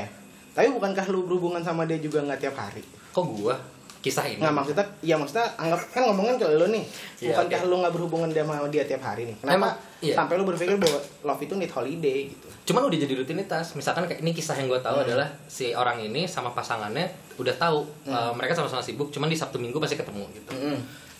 [0.51, 3.55] tapi bukankah lu berhubungan sama dia juga nggak tiap hari kok gue
[3.99, 6.85] kisah ini nggak maksudnya ya maksudnya anggap kan ngomongin ke lu nih
[7.19, 7.67] Iya, bukankah oke.
[7.67, 10.15] lu nggak berhubungan dia sama dia tiap hari nih kenapa Emang, iya.
[10.15, 14.21] sampai lu berpikir bahwa love itu need holiday gitu cuman udah jadi rutinitas misalkan kayak
[14.21, 15.07] ini kisah yang gue tahu Hmm.
[15.09, 17.07] adalah si orang ini sama pasangannya
[17.37, 18.13] udah tahu Hmm.
[18.13, 20.79] uh, mereka sama-sama sibuk cuman di sabtu minggu pasti ketemu gitu Mm-mm.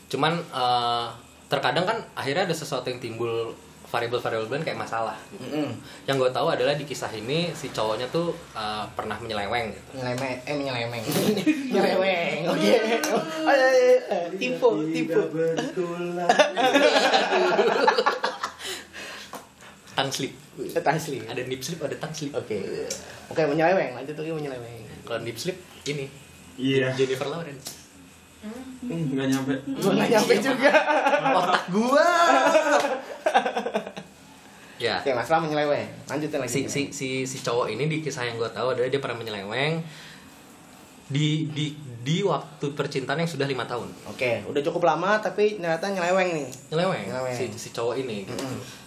[0.09, 1.13] Cuman uh,
[1.49, 3.53] terkadang kan akhirnya ada sesuatu yang timbul
[3.89, 5.49] variabel-variabel lain kayak masalah gitu.
[5.49, 5.73] Mm-mm.
[6.05, 9.97] yang gue tahu adalah di kisah ini si cowoknya tuh uh, pernah menyeleweng gitu.
[9.97, 11.01] Nyelemeng, eh menyelemeng
[11.73, 13.97] Nyeleweng, oke Oh, iya, iya, iya.
[14.37, 15.17] Tipe, tipe
[19.99, 20.31] tongue slip.
[20.79, 22.31] Asli ada nip slip ada tongue slip.
[22.39, 22.87] Oke.
[23.33, 24.85] Oke, menyeleweng, lanjut lagi menyeleweng.
[25.03, 26.07] Kalau nip slip ini.
[26.55, 26.95] Iya.
[26.95, 27.78] Jennifer Lawrence
[28.39, 29.55] Hmm, nggak nyampe.
[29.67, 30.71] Gue gak nyampe juga.
[31.35, 32.09] otak gua.
[34.79, 35.03] Ya.
[35.03, 35.91] Oke, masalah menyeleweng.
[36.07, 36.51] Lanjutin lagi.
[36.55, 39.83] Si si si si cowok ini di kisah yang gue tahu adalah dia pernah menyeleweng
[41.09, 41.75] di di
[42.05, 43.91] di waktu percintaan yang sudah lima tahun.
[44.07, 46.49] Oke, udah cukup lama tapi ternyata nyeleweng nih.
[46.71, 47.35] Nyeleweng, Nyeleweng.
[47.35, 48.39] si si cowok ini gitu.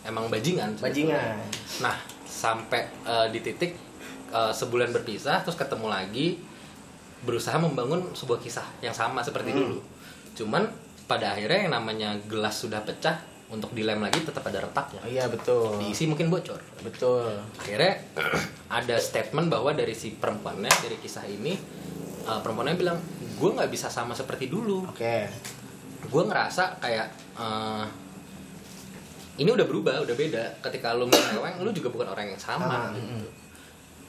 [0.07, 1.35] emang bajingan Bajingan.
[1.83, 3.75] Nah sampai eh, di titik
[4.31, 6.39] eh, sebulan berpisah terus ketemu lagi
[7.21, 9.59] berusaha membangun sebuah kisah yang sama seperti Hmm.
[9.61, 9.77] dulu.
[10.33, 10.63] Cuman
[11.05, 15.03] pada akhirnya yang namanya gelas sudah pecah untuk dilem lagi tetap ada retaknya.
[15.03, 15.75] Oh iya, betul.
[15.77, 16.57] Diisi mungkin bocor.
[16.81, 17.35] Betul.
[17.59, 17.99] Akhirnya
[18.79, 21.59] ada statement bahwa dari si perempuannya dari kisah ini
[22.23, 22.97] uh, perempuannya bilang
[23.35, 24.87] gue nggak bisa sama seperti dulu.
[24.87, 25.27] Oke.
[26.07, 27.83] Gue ngerasa kayak uh,
[29.35, 30.43] ini udah berubah udah beda.
[30.63, 33.27] Ketika lu menyeleweng lu juga bukan orang yang sama Sama, gitu.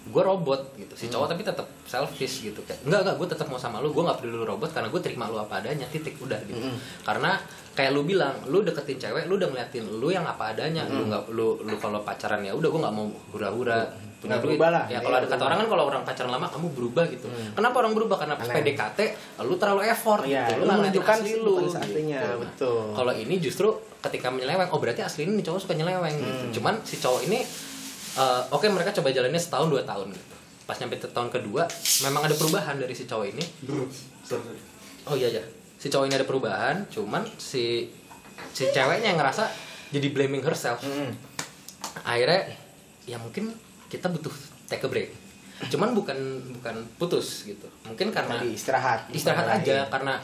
[0.03, 3.57] Gue robot gitu si cowok tapi tetap selfish gitu kayak enggak enggak gue tetap mau
[3.57, 6.43] sama lu gue nggak peduli lu robot karena gue terima lu apa adanya titik udah
[6.43, 6.75] gitu Mm-mm.
[7.01, 7.39] karena
[7.73, 11.31] kayak lu bilang lu deketin cewek lu udah ngeliatin lu yang apa adanya lu nggak
[11.31, 13.87] lu lu kalau pacaran ya udah gue nggak mau hura-hura
[14.19, 14.87] punya duit lah.
[14.87, 17.77] ya Iya, kalau ada kata orang kan kalau orang pacaran lama kamu berubah gitu kenapa
[17.77, 18.99] orang berubah karena pas PDKT
[19.41, 22.29] lu terlalu effort iya, gitu lu nggak menunjukkan asli lu aslinya, gitu.
[22.39, 22.83] betul.
[22.93, 23.69] kalau ini justru
[24.01, 26.27] ketika menyeleweng oh berarti asli ini cowok suka nyeleweng Hmm.
[26.49, 26.59] gitu.
[26.59, 27.43] cuman si cowok ini
[28.19, 30.35] eh, oke mereka coba jalannya setahun dua tahun gitu.
[30.69, 31.67] Pas nyampe tahun kedua
[32.07, 33.45] memang ada perubahan dari si cowok ini.
[35.11, 35.43] Oh iya ya
[35.83, 37.91] si cowok ini ada perubahan cuman si
[38.55, 39.51] si ceweknya yang ngerasa
[39.91, 40.79] jadi blaming herself.
[42.07, 42.47] Akhirnya
[43.05, 43.51] ya mungkin
[43.91, 44.31] kita butuh
[44.71, 45.11] take a break.
[45.69, 46.17] Cuman bukan
[46.59, 47.67] bukan putus gitu.
[47.87, 49.11] Mungkin karena Tadi istirahat.
[49.11, 50.23] istirahat aja karena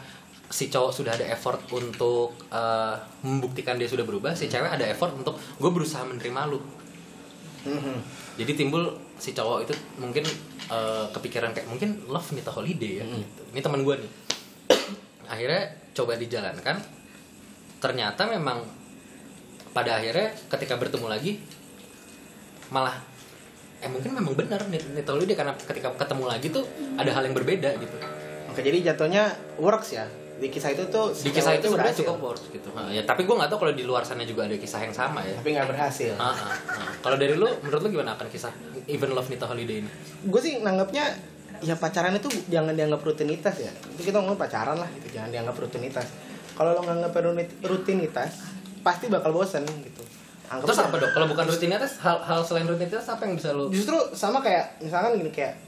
[0.48, 2.94] si cowok sudah ada effort untuk eh,
[3.26, 6.56] membuktikan dia sudah berubah si cewek ada effort untuk gue berusaha menerima lu
[7.66, 7.96] Mhm.
[8.38, 10.22] jadi timbul si cowok itu mungkin
[10.70, 13.42] eh, kepikiran kayak mungkin love need a holiday ya gitu.
[13.54, 14.10] ini teman gue nih
[15.32, 15.62] akhirnya
[15.94, 16.76] coba dijalankan
[17.78, 18.62] ternyata memang
[19.74, 21.32] pada akhirnya ketika bertemu lagi
[22.70, 22.94] malah
[23.78, 26.66] eh mungkin memang benar a holiday karena ketika ketemu lagi tuh
[26.98, 27.96] ada hal yang berbeda gitu
[28.58, 30.02] Oke, jadi jatuhnya works ya.
[30.38, 33.34] Di kisah itu tuh di kisah itu sebenarnya cukup works gitu Nah, ya tapi gue
[33.34, 36.14] nggak tahu kalau di luar sana juga ada kisah yang sama ya Tapi nggak berhasil.
[36.14, 36.90] Ah, ah, ah.
[37.02, 38.54] kalau dari lu menurut lu gimana akan kisah
[38.86, 39.90] even love need a holiday ini
[40.30, 41.04] Gue sih nanggapnya
[41.58, 43.72] ya pacaran itu jangan dianggap rutinitas ya.
[43.98, 46.06] Itu kita ngomong pacaran lah gitu, jangan dianggap rutinitas.
[46.54, 47.14] Kalau lo nganggap
[47.66, 48.30] rutinitas,
[48.82, 50.02] pasti bakal bosen gitu.
[50.48, 53.68] Anggap terus apa dok kalau bukan rutinitas hal hal selain rutinitas apa yang bisa lu
[53.68, 55.60] Justru sama kayak misalkan gini kayak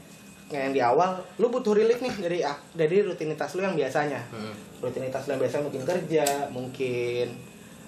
[0.53, 2.39] yang di awal, lu butuh relief nih dari
[2.71, 4.19] dari rutinitas lu yang biasanya.
[4.27, 4.53] Hmm.
[4.79, 7.27] rutinitas lu yang biasa mungkin kerja mungkin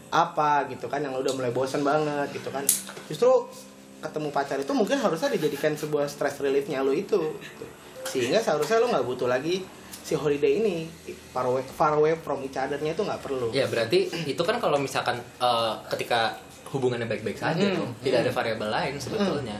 [0.10, 2.62] apa gitu kan yang lu udah mulai bosan banget gitu kan
[3.04, 3.49] justru
[3.97, 7.65] ketemu pacar itu mungkin harusnya dijadikan sebuah stress reliefnya lu itu gitu.
[8.06, 9.65] sehingga seharusnya lu nggak butuh lagi
[9.97, 10.86] si holiday ini
[11.32, 14.77] far away, far away from each other-nya itu nggak perlu ya berarti itu kan kalau
[14.77, 16.38] misalkan eh, ketika
[16.69, 17.77] hubungannya baik-baik saja Hmm.
[17.79, 19.58] dong tidak ada variabel lain sebetulnya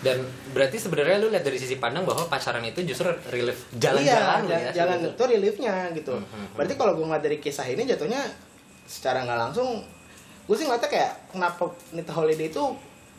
[0.00, 0.16] dan
[0.56, 4.60] berarti sebenarnya lu lihat dari sisi pandang bahwa pacaran itu justru relief iya, jalan-jalan ja-
[4.60, 5.10] ya jalan gitu.
[5.12, 5.22] itu.
[5.28, 6.14] reliefnya gitu.
[6.16, 6.56] Mhm.
[6.56, 8.24] berarti kalau gue ngeliat dari kisah ini jatuhnya
[8.88, 9.84] secara nggak langsung
[10.48, 12.62] gue sih ngeliatnya kayak kenapa Nita Holiday itu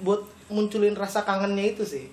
[0.01, 2.09] buat munculin rasa kangennya itu sih.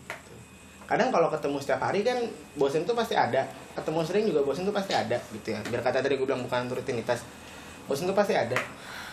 [0.86, 2.16] Kadang kalau ketemu setiap hari kan
[2.54, 3.44] bosen tuh pasti ada
[3.74, 5.60] ketemu sering juga bosen tuh pasti ada gitu ya.
[5.66, 7.24] Biar kata tadi gue bilang bukan rutinitas
[7.90, 8.54] bosen tuh pasti ada.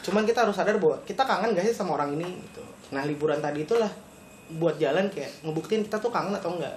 [0.05, 2.61] Cuman kita harus sadar bahwa kita kangen gak sih sama orang ini gitu.
[2.93, 3.89] Nah liburan tadi itulah
[4.45, 6.75] buat jalan kayak ngebuktiin kita tuh kangen atau enggak.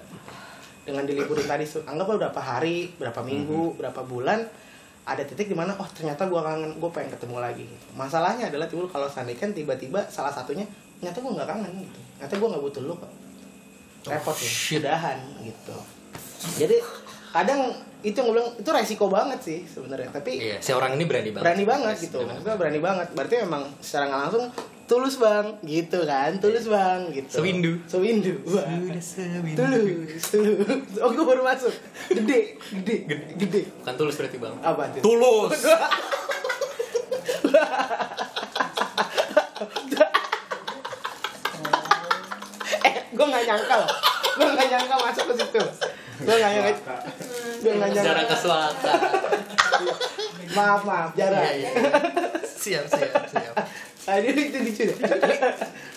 [0.85, 4.41] Dengan diliburin tadi anggaplah berapa hari berapa minggu berapa bulan
[5.05, 7.65] ada titik di mana oh ternyata gue kangen gue pengen ketemu lagi.
[7.93, 10.65] Masalahnya adalah timbul kalau seandainya kan tiba-tiba salah satunya
[10.97, 11.99] ternyata gue nggak kangen gitu.
[12.17, 13.11] Ternyata gue nggak butuh lu kok.
[14.09, 14.79] Repot ya shit.
[14.81, 15.75] udahan gitu.
[16.57, 16.77] Jadi
[17.29, 20.09] kadang itu yang gue bilang itu resiko banget sih sebenarnya.
[20.09, 21.45] Tapi Iya, si orang ini berani banget.
[21.45, 22.19] berani banget gitu.
[22.25, 23.07] maksudnya berani banget.
[23.13, 24.45] Berarti memang secara nggak langsung
[24.89, 25.45] tulus bang.
[25.61, 26.41] Gitu kan?
[26.41, 27.13] Tulus bang.
[27.13, 27.29] Gitu.
[27.29, 27.77] Sewindu.
[27.85, 28.65] sewindu Wah.
[29.53, 30.97] tulus tulus.
[31.05, 31.69] Oh gue baru masuk.
[32.09, 32.95] Gede gede
[33.37, 33.61] gede.
[33.85, 34.55] Bukan tulus berarti bang.
[34.65, 35.01] apa tuh?
[35.05, 35.61] Tulus.
[42.81, 43.91] eh gue nggak nyangka loh.
[44.41, 45.61] Gue nggak nyangka masuk ke situ.
[46.25, 46.95] Gue nggak nyangka.
[47.61, 48.07] Gue nggak nyangka.
[48.09, 48.97] Jarak ke selatan.
[50.57, 51.13] maaf maaf.
[51.13, 51.69] Jarak Iya, iya.
[52.59, 53.55] Siap, siap, siap.
[54.09, 54.97] Ah, ini itu lucu deh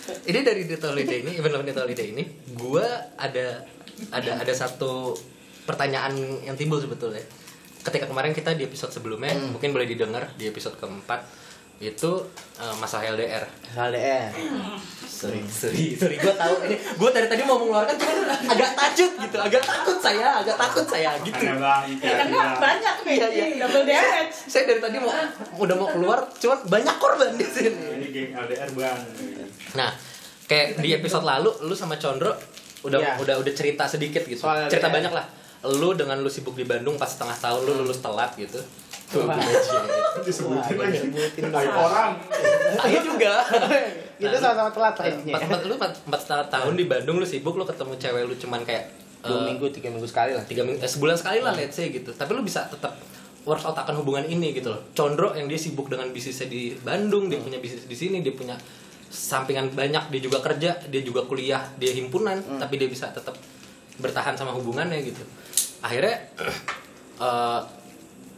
[0.03, 2.23] Ini dari Dito Holiday ini, Even Love Dito Holiday ini,
[2.55, 2.83] gua
[3.15, 3.63] ada
[4.11, 5.15] ada ada satu
[5.63, 7.23] pertanyaan yang timbul sebetulnya.
[7.83, 11.23] Ketika kemarin kita di episode sebelumnya, mungkin boleh didengar di episode keempat
[11.83, 12.23] itu
[12.59, 13.43] eh, masalah LDR.
[13.75, 14.31] LDR
[15.23, 16.15] Sorry, sorry, sorry.
[16.17, 16.75] Gue tahu ini.
[16.75, 18.15] Gue dari tadi mau mengeluarkan, cuman
[18.45, 21.39] agak tacut gitu, agak takut saya, agak takut saya gitu.
[21.39, 23.45] Ada bang, Ya karena banyak nih, Iya, iya.
[23.57, 24.35] double damage.
[24.43, 25.11] Saya dari tadi mau
[25.57, 27.71] udah mau keluar, cuman banyak korban di sini.
[27.71, 28.99] Ini geng LDR bang.
[29.73, 29.89] Nah,
[30.45, 32.35] kayak di episode lalu lu sama Condro
[32.83, 33.11] udah Iya.
[33.17, 34.43] udah udah cerita sedikit gitu.
[34.43, 34.95] Soal cerita LDR.
[34.99, 35.25] banyak lah.
[35.71, 38.59] Lu dengan lu sibuk di Bandung pas setengah tahun lu lulus telat gitu.
[39.13, 39.29] Tuh.
[40.25, 40.97] Disebutin lagi.
[41.05, 42.17] disebutin orang.
[42.81, 43.33] Saya juga.
[44.23, 47.59] itu sama-sama telat lah intinya Empat, lu empat, empat setengah tahun di Bandung lu sibuk
[47.59, 48.87] lu ketemu cewek lu cuman kayak
[49.23, 50.43] dua eh, minggu tiga minggu sekali lah.
[50.47, 52.11] tiga minggu eh, sebulan sekali lah let's say gitu.
[52.11, 52.95] Tapi lu bisa tetap
[53.43, 54.79] works out akan hubungan ini gitu loh.
[54.95, 58.55] Condro yang dia sibuk dengan bisnisnya di Bandung dia punya bisnis di sini dia punya
[59.13, 63.37] sampingan banyak dia juga kerja dia juga kuliah dia himpunan tapi dia bisa tetap
[63.99, 65.23] bertahan sama hubungannya gitu.
[65.83, 66.15] Akhirnya
[67.19, 67.61] eh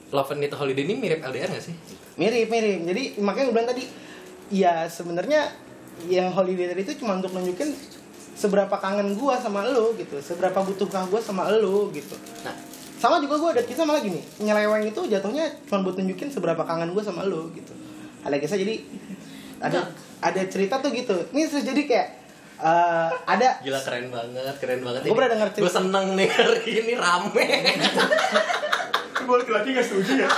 [0.10, 1.76] Love and Need Holiday ini mirip LDR gak sih?
[2.16, 2.86] mirip mirip.
[2.86, 3.84] Jadi makanya gue bilang tadi
[4.48, 5.50] ya sebenarnya
[6.06, 7.72] yang holiday tadi itu cuma untuk nunjukin
[8.36, 12.14] seberapa kangen gua sama lo gitu seberapa butuhkah gua sama lo gitu.
[12.44, 12.52] Nah,
[12.96, 16.92] sama juga gua ada kisah malah gini nyeleweng itu jatuhnya cuma buat nunjukin seberapa kangen
[16.92, 17.72] gua sama lo gitu.
[18.22, 18.84] Ada kisah jadi
[19.58, 19.88] ada
[20.20, 21.16] ada cerita tuh gitu.
[21.32, 22.08] Ini jadi kayak
[22.60, 25.00] eh, ada gila keren banget, keren banget.
[25.08, 27.46] Gua pernah dengar Gue cerita- seneng nih hari ini rame.
[29.26, 30.30] Gue laki-laki gak setuju ya.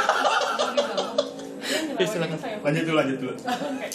[1.97, 2.37] Ya, silakan.
[2.61, 3.33] Lanjut dulu, lanjut dulu.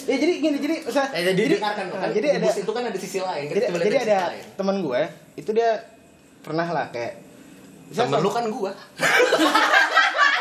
[0.03, 2.09] ya jadi gini jadi usah, Eh, jadi, dengarkan nah, kan.
[2.11, 3.45] jadi ada itu kan ada sisi lain.
[3.47, 4.19] Jadi, jadi ada
[4.53, 5.01] teman gue
[5.33, 5.79] itu dia
[6.43, 7.23] pernah lah kayak
[7.93, 8.71] Temen lu kan gua.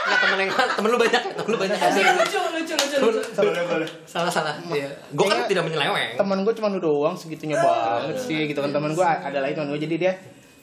[0.02, 1.78] Nggak temen yang temen lu banyak ya, temen lu banyak.
[1.78, 3.86] Lucu, lucu, lucu, lucu.
[4.02, 4.56] Salah salah.
[4.66, 4.88] Iya.
[5.12, 6.10] Gua kan Kayaknya tidak menyeleweng.
[6.16, 9.68] teman gue cuma lu doang segitunya banget sih gitu kan teman gue ada lagi teman
[9.70, 10.12] gue jadi dia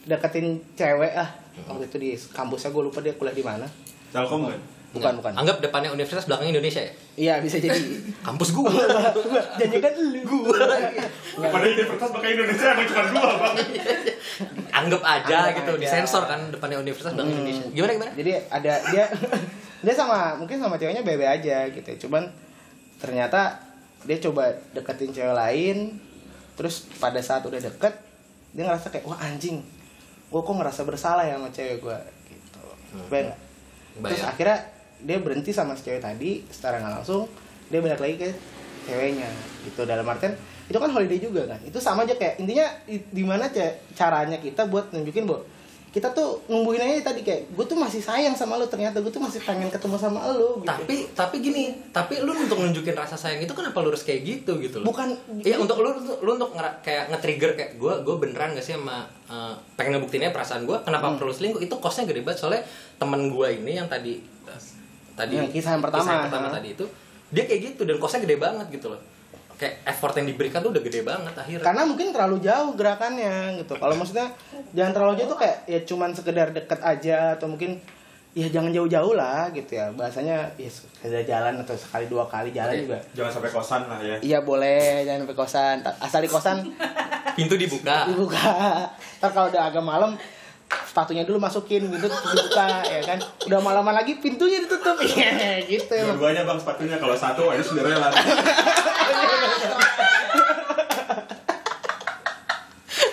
[0.09, 1.29] deketin cewek ah
[1.63, 3.67] waktu itu di kampusnya gue lupa dia kuliah di mana
[4.09, 4.57] Telkom kan?
[4.89, 6.93] bukan bukan Anggap depannya universitas belakangnya Indonesia ya.
[7.15, 7.77] iya bisa jadi
[8.25, 8.73] Kampus gua.
[9.61, 10.57] jangan kan lu gua
[11.37, 13.55] Pada universitas pakai Indonesia emang cuma dua bang.
[14.81, 15.81] Anggap aja Anggap gitu, aja.
[15.85, 17.45] disensor kan depannya universitas belakangnya Hmm.
[17.45, 17.65] Indonesia.
[17.71, 18.11] Gimana gimana?
[18.17, 19.05] jadi ada dia
[19.79, 22.25] dia sama mungkin sama ceweknya bebe aja gitu cuman
[22.97, 23.61] ternyata
[24.03, 24.43] dia coba
[24.73, 26.01] deketin cewek lain
[26.55, 27.93] terus pada saat udah deket
[28.51, 29.61] dia ngerasa kayak wah anjing
[30.29, 32.59] gue kok ngerasa bersalah ya sama cewek gue gitu
[33.07, 33.39] Bayang nggak?
[33.99, 34.29] terus Bayang.
[34.29, 34.57] akhirnya
[34.99, 37.25] dia berhenti sama si cewek tadi secara nggak langsung
[37.67, 38.29] dia balik lagi ke
[38.83, 39.29] ceweknya
[39.63, 40.33] gitu dalam artian
[40.65, 44.37] itu kan holiday juga kan itu sama aja kayak intinya i- di mana ce- caranya
[44.37, 45.41] kita buat nunjukin bahwa
[45.89, 49.17] kita tuh numbuhin aja tadi kayak gue tuh masih sayang sama lo ternyata gue tuh
[49.17, 50.67] masih pengen ketemu sama lo gitu.
[50.67, 54.57] Tapi tapi gini, tapi lu untuk nunjukin rasa sayang itu kenapa lu harus kayak gitu
[54.57, 54.85] gitu loh?
[54.87, 58.61] bukan Iya untuk lu lu, lu untuk ngera- kayak nge-trigger kayak gue gue beneran gak
[58.61, 61.17] sih sama eh, pengen ngebuktiinnya perasaan gue kenapa Hmm.
[61.17, 62.61] perlu selingkuh itu costnya gede banget soalnya
[62.95, 64.21] temen gue ini yang tadi
[65.13, 65.99] tadi Yang kisah yang pertama.
[65.99, 66.55] kisah yang pertama Ha.
[66.55, 66.85] tadi itu
[67.29, 69.01] dia kayak gitu dan costnya gede banget gitu loh
[69.59, 71.65] kayak effort yang diberikan tuh udah gede banget akhirnya.
[71.67, 73.75] Karena mungkin terlalu jauh gerakannya gitu.
[73.75, 74.31] Kalau maksudnya
[74.71, 77.75] jangan terlalu jauh tuh kayak ya cuman sekedar deket aja atau mungkin
[78.31, 79.91] ya jangan jauh-jauh lah gitu ya.
[79.91, 82.83] Bahasanya ya sekali jalan atau sekali dua kali jalan Oke.
[82.87, 82.97] juga.
[83.11, 84.15] Jangan sampai kosan lah ya.
[84.23, 85.03] iya boleh.
[85.03, 85.75] Jangan sampai kosan.
[85.99, 86.57] Asal di kosan.
[87.35, 88.07] Pintu dibuka.
[88.07, 88.47] Dibuka.
[89.19, 90.15] Ntar kalau udah agak malam
[90.69, 95.89] sepatunya dulu masukin gitu terus dibuka ya kan udah malaman lagi pintunya ditutup iya gitu
[95.97, 96.17] emang.
[96.17, 98.09] Dua-duanya bang sepatunya kalau satu ini Cinderella.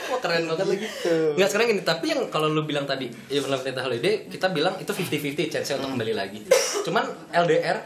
[0.07, 1.17] Wah, keren banget lagi Gitu.
[1.39, 4.77] Nggak sekarang gini, tapi yang kalau lu bilang tadi ya Love Letter Holiday, kita bilang
[4.81, 6.41] itu 50-50 chance-nya untuk kembali lagi.
[6.85, 7.79] Cuman LDR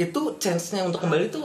[0.00, 1.42] itu chance-nya untuk kembali itu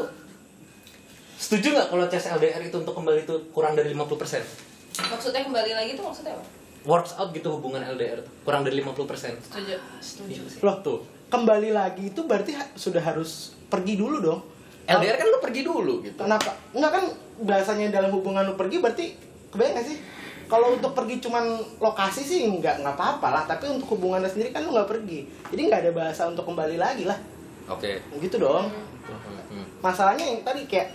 [1.35, 4.64] setuju nggak kalau chance LDR itu untuk kembali itu kurang dari 50%?
[4.97, 6.45] Maksudnya kembali lagi itu maksudnya apa?
[6.85, 9.41] Works out gitu hubungan LDR tuh, kurang dari 50%.
[9.41, 9.75] Setuju.
[9.97, 10.59] Setuju sih.
[10.61, 10.99] loh Tuh.
[11.25, 14.39] kembali lagi itu berarti ha- sudah harus pergi dulu dong
[14.85, 16.21] LDR kan lu pergi dulu gitu.
[16.21, 16.53] Kenapa?
[16.71, 17.03] Enggak kan
[17.41, 19.05] bahasanya dalam hubungan lu pergi berarti
[19.49, 19.97] kebayang gak sih?
[20.45, 21.41] Kalau untuk pergi cuman
[21.81, 25.25] lokasi sih nggak nggak apa-apa lah, tapi untuk hubungannya sendiri kan lu nggak pergi.
[25.49, 27.17] Jadi nggak ada bahasa untuk kembali lagi lah.
[27.65, 27.97] Oke.
[28.21, 28.69] Gitu dong.
[28.69, 29.65] Hmm.
[29.81, 30.93] Masalahnya yang tadi kayak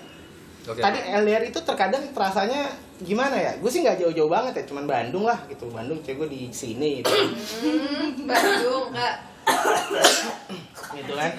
[0.68, 0.80] Oke.
[0.80, 2.68] tadi LDR itu terkadang terasanya
[3.00, 3.52] gimana ya?
[3.56, 5.68] Gue sih nggak jauh-jauh banget ya, cuman Bandung lah gitu.
[5.72, 7.10] Bandung cewek gue di sini gitu.
[7.10, 9.14] Hmm, Bandung kak.
[11.00, 11.30] gitu kan.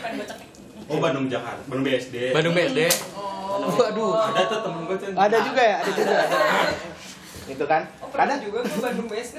[0.90, 2.34] Oh Bandung Jakarta, Bandung BSD.
[2.34, 2.80] Bandung BSD.
[3.14, 3.70] Oh.
[3.70, 4.34] Waduh.
[4.34, 5.08] Ada tuh temen gue tuh.
[5.14, 6.18] Ada juga ya, ada juga.
[7.52, 7.82] gitu kan.
[8.12, 9.38] Kadang juga gue Bandung BSD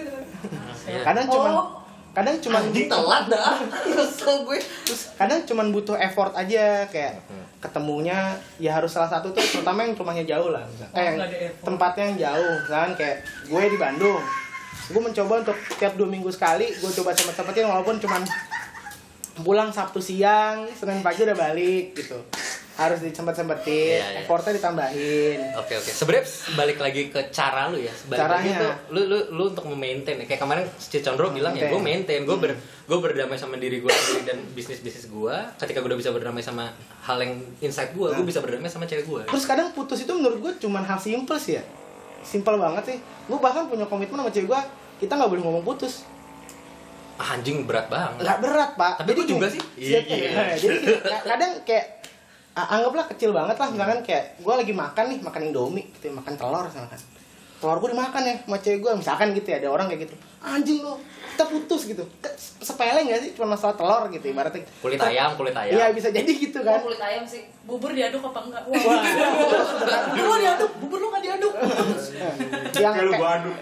[1.03, 1.82] kadang cuman Oh.
[2.13, 3.57] Kadang cuman Anjing telat dah.
[3.97, 4.61] Kesel gue.
[4.85, 7.25] terus kadang cuman butuh effort aja kayak
[7.57, 10.89] ketemunya ya harus salah satu tuh terutama yang rumahnya jauh lah misal.
[10.93, 11.17] eh yang
[11.63, 14.21] tempatnya yang jauh misalkan kayak gue di Bandung
[14.83, 18.21] gue mencoba untuk tiap dua minggu sekali gue coba sempet sempetin walaupun cuman
[19.41, 22.19] pulang Sabtu siang Senin pagi udah balik gitu
[22.75, 24.21] harus disempet sempetin Iya, iya.
[24.21, 25.87] effortnya ditambahin Oke oke.
[25.87, 27.93] Sebenarnya balik lagi ke cara lu ya.
[28.07, 28.59] Balik lagi Caranya.
[28.59, 30.25] tuh lu lu lu untuk memaintain ya.
[30.25, 33.89] Kayak kemarin si Condro bilang ya, gue maintain, gue ber gue berdamai sama diri gue
[33.89, 35.35] sendiri dan bisnis bisnis gue.
[35.57, 39.05] Ketika gue udah bisa berdamai sama hal yang inside gue, gue bisa berdamai sama cewek
[39.05, 39.23] gue.
[39.27, 41.65] terus kadang putus itu menurut gue cuman hal simple sih ya
[42.23, 44.61] simple banget sih gue bahkan punya komitmen sama cewek gue
[44.99, 46.07] kita nggak boleh ngomong putus
[47.15, 48.19] Ah, anjing berat banget.
[48.21, 49.61] nggak berat pak Tapi gua juga sih.
[49.77, 50.01] Iya.
[50.03, 50.43] ya.
[50.65, 52.02] jadi ka- kadang kayak
[52.55, 56.37] anggaplah kecil banget lah misalkan kayak gue lagi makan nih makan indomie gitu ya, makan
[56.37, 57.01] telur misalkan
[57.57, 60.83] telur gue dimakan ya sama cewek gue misalkan gitu ya ada orang kayak gitu anjing
[60.83, 61.01] lo
[61.33, 65.55] kita putus gitu Ke- sepele nggak sih cuma masalah telur gitu ibaratnya Kulit ayam, kulit
[65.55, 65.73] ayam.
[65.73, 67.49] iya bisa jadi gitu kan kulit ayam sih.
[67.63, 68.63] Bubur diaduk apa enggak?
[68.67, 68.75] Wah.
[68.77, 69.01] Wah.
[70.11, 71.53] Bubur lu diaduk, bubur lu nggak diaduk.
[72.75, 73.57] yang Kayak lu kayak- gua aduk.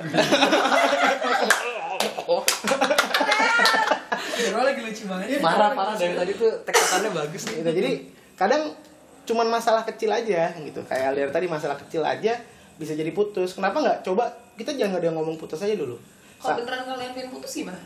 [4.51, 5.27] Bro lagi lucu banget.
[6.01, 7.55] Dari tadi tuh tektokannya bagus nih.
[7.61, 7.93] gitu jadi
[8.41, 8.73] kadang
[9.23, 12.41] cuman masalah kecil aja gitu kayak dari tadi masalah kecil aja
[12.75, 14.25] bisa jadi putus kenapa nggak coba
[14.57, 16.01] kita jangan ada yang ngomong putus aja dulu
[16.41, 17.77] Sa- Kalau beneran kalian pengen putus gimana?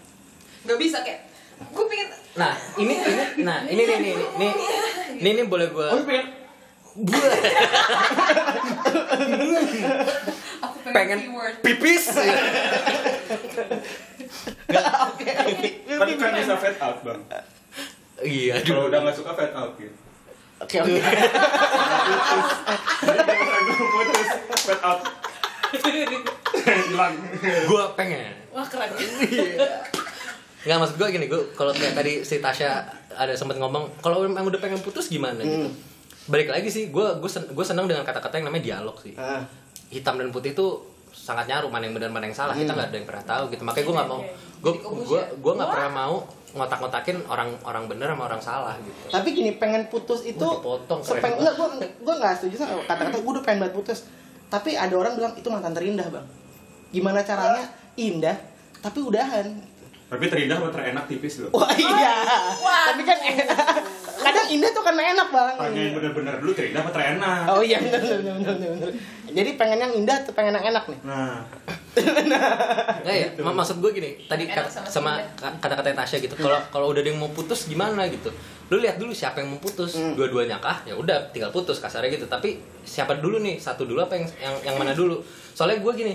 [0.63, 1.27] Gak bisa kayak.
[1.75, 2.07] Gue pengen.
[2.35, 4.53] Nah, ini ini nah, ini nih nih nih.
[5.19, 6.31] Ini ini boleh gua Oh, pengen.
[10.63, 11.19] Aku pengen, pengen
[11.61, 12.05] pipis.
[14.65, 17.21] Kan kan bisa fade out bang.
[18.23, 19.99] Iya, Kalau udah nggak suka fade out gitu.
[20.65, 20.99] Oke oke
[23.65, 24.29] gue putus
[24.65, 25.01] fade out.
[26.65, 27.15] Hilang.
[27.67, 28.33] Gua pengen.
[28.55, 28.91] Wah keren.
[30.65, 34.49] Nggak maksud gue gini, gue kalau kayak tadi si Tasya ada sempat ngomong, kalau emang
[34.49, 35.69] udah pengen putus gimana gitu.
[36.31, 39.13] Balik lagi sih, gue gue sen gue senang dengan kata-kata yang namanya dialog sih.
[39.19, 39.45] Ah.
[39.93, 42.97] Hitam dan putih itu sangat nyaru mana yang benar mana yang salah kita nggak ada
[42.99, 44.21] yang pernah tahu gitu makanya gue nggak mau
[44.61, 46.17] gue gue gue nggak pernah mau
[46.55, 49.11] ngotak-ngotakin orang orang benar sama orang salah gitu.
[49.11, 51.69] Tapi gini pengen putus itu Gua keren sepeng enggak gue
[52.07, 54.07] gue nggak setuju sama kata-kata gue udah pengen banget putus.
[54.47, 56.27] Tapi ada orang bilang itu mantan terindah bang.
[56.95, 57.67] Gimana caranya?
[57.99, 58.39] Indah
[58.79, 59.47] tapi udahan.
[60.05, 61.51] Tapi terindah sama terenak tipis loh.
[61.51, 62.15] wah iya.
[62.63, 63.19] Tapi kan
[64.23, 65.55] kadang indah tuh karena enak bang.
[65.59, 67.51] Tanya yang bener-bener dulu terindah sama terenak.
[67.51, 68.91] oh iya bener bener bener bener, bener.
[69.35, 71.01] jadi pengen yang indah atau pengen yang enak nih?
[71.03, 71.43] Nah,
[71.95, 73.41] nggak ya Gitu.
[73.41, 77.09] ma- maksud gue gini tadi Enak sama sama kata-kata Tasya gitu kalau kalau udah ada
[77.09, 78.31] yang mau putus gimana gitu?
[78.67, 79.95] Lu lihat dulu siapa yang mau putus.
[79.95, 80.17] Hmm.
[80.17, 80.81] dua-duanya kah?
[80.83, 82.25] Ya udah tinggal putus kasarnya gitu.
[82.25, 83.57] Tapi siapa dulu nih?
[83.57, 85.21] Satu dulu apa yang yang, yang mana dulu?
[85.53, 86.15] Soalnya gue gini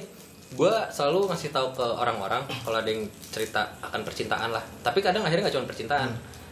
[0.50, 4.64] gue selalu ngasih tahu ke orang-orang kalau ada yang cerita akan percintaan lah.
[4.82, 6.10] Tapi kadang akhirnya nggak cuma percintaan.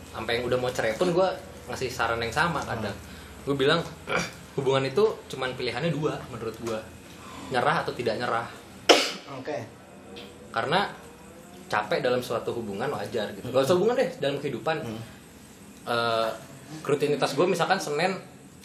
[0.08, 1.28] Sampai yang udah mau cerai pun gue
[1.68, 2.94] ngasih saran yang sama kadang.
[3.44, 3.82] Gue bilang
[4.56, 6.80] hubungan itu cuman pilihannya dua menurut gue
[7.50, 8.46] nyerah atau tidak nyerah
[9.38, 9.58] oke
[10.51, 10.89] karena
[11.68, 13.51] capek dalam suatu hubungan wajar gitu.
[13.51, 14.82] Gak usah hubungan deh dalam kehidupan.
[15.88, 16.30] Eh,
[16.84, 18.16] rutinitas gue misalkan Senin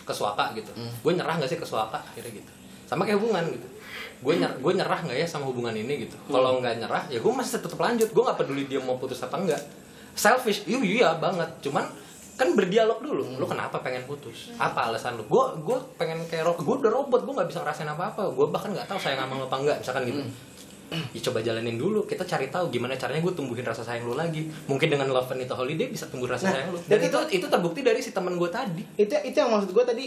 [0.03, 0.70] ke Suaka gitu.
[1.03, 2.53] Gue nyerah gak sih ke Suaka akhirnya gitu.
[2.86, 3.68] Sama kayak hubungan gitu.
[4.22, 7.32] gue nyer gue nyerah nggak ya sama hubungan ini gitu kalau nggak nyerah ya gue
[7.34, 9.59] masih tetap lanjut gue nggak peduli dia mau putus apa enggak
[10.14, 11.90] selfish iya iya banget cuman
[12.43, 13.22] kan berdialog dulu.
[13.38, 14.51] Lu kenapa pengen putus?
[14.57, 15.22] Apa alasan lu?
[15.24, 17.22] Gue gue pengen kayak ro- gue udah robot.
[17.22, 19.76] Gue nggak bisa ngerasain apa apa gue bahkan nggak tahu sayang sama lu apa enggak
[19.78, 20.22] misalkan gitu.
[20.93, 22.05] Ya coba jalanin dulu.
[22.05, 24.45] Kita cari tahu gimana caranya gue tumbuhin rasa sayang lu lagi.
[24.66, 26.78] Mungkin dengan love and itu holiday bisa tumbuh rasa Nah, sayang lu.
[26.84, 28.82] Dan itu itu terbukti dari si teman gue tadi.
[28.95, 30.05] Itu itu yang maksud gue tadi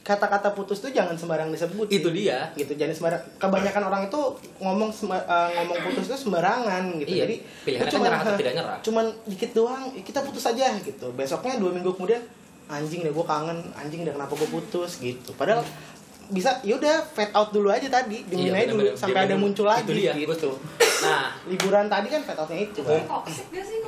[0.00, 2.48] kata-kata putus tuh jangan sembarang disebut itu dia.
[2.52, 4.20] Gitu jangan sembarang kebanyakan orang itu
[4.58, 7.10] ngomong sema- eh, ngomong putus itu sembarangan gitu.
[7.10, 8.76] Iya, jadi pilihannya lu kan nyerah atau tidak nyerah.
[8.80, 11.06] cuman dikit doang kita putus aja gitu.
[11.12, 12.22] Besoknya dua minggu kemudian
[12.66, 15.30] anjing deh gue kangen anjing deh kenapa gue putus gitu.
[15.34, 15.60] Padahal
[16.30, 19.82] bisa yaudah fade out dulu aja tadi Iya, dimin aja dulu sampai ada muncul lagi
[19.84, 20.54] itu dia, gitu.
[21.02, 21.34] nah.
[21.44, 23.78] Liburan tadi kan fade outnya itu kan Toxic gak sih?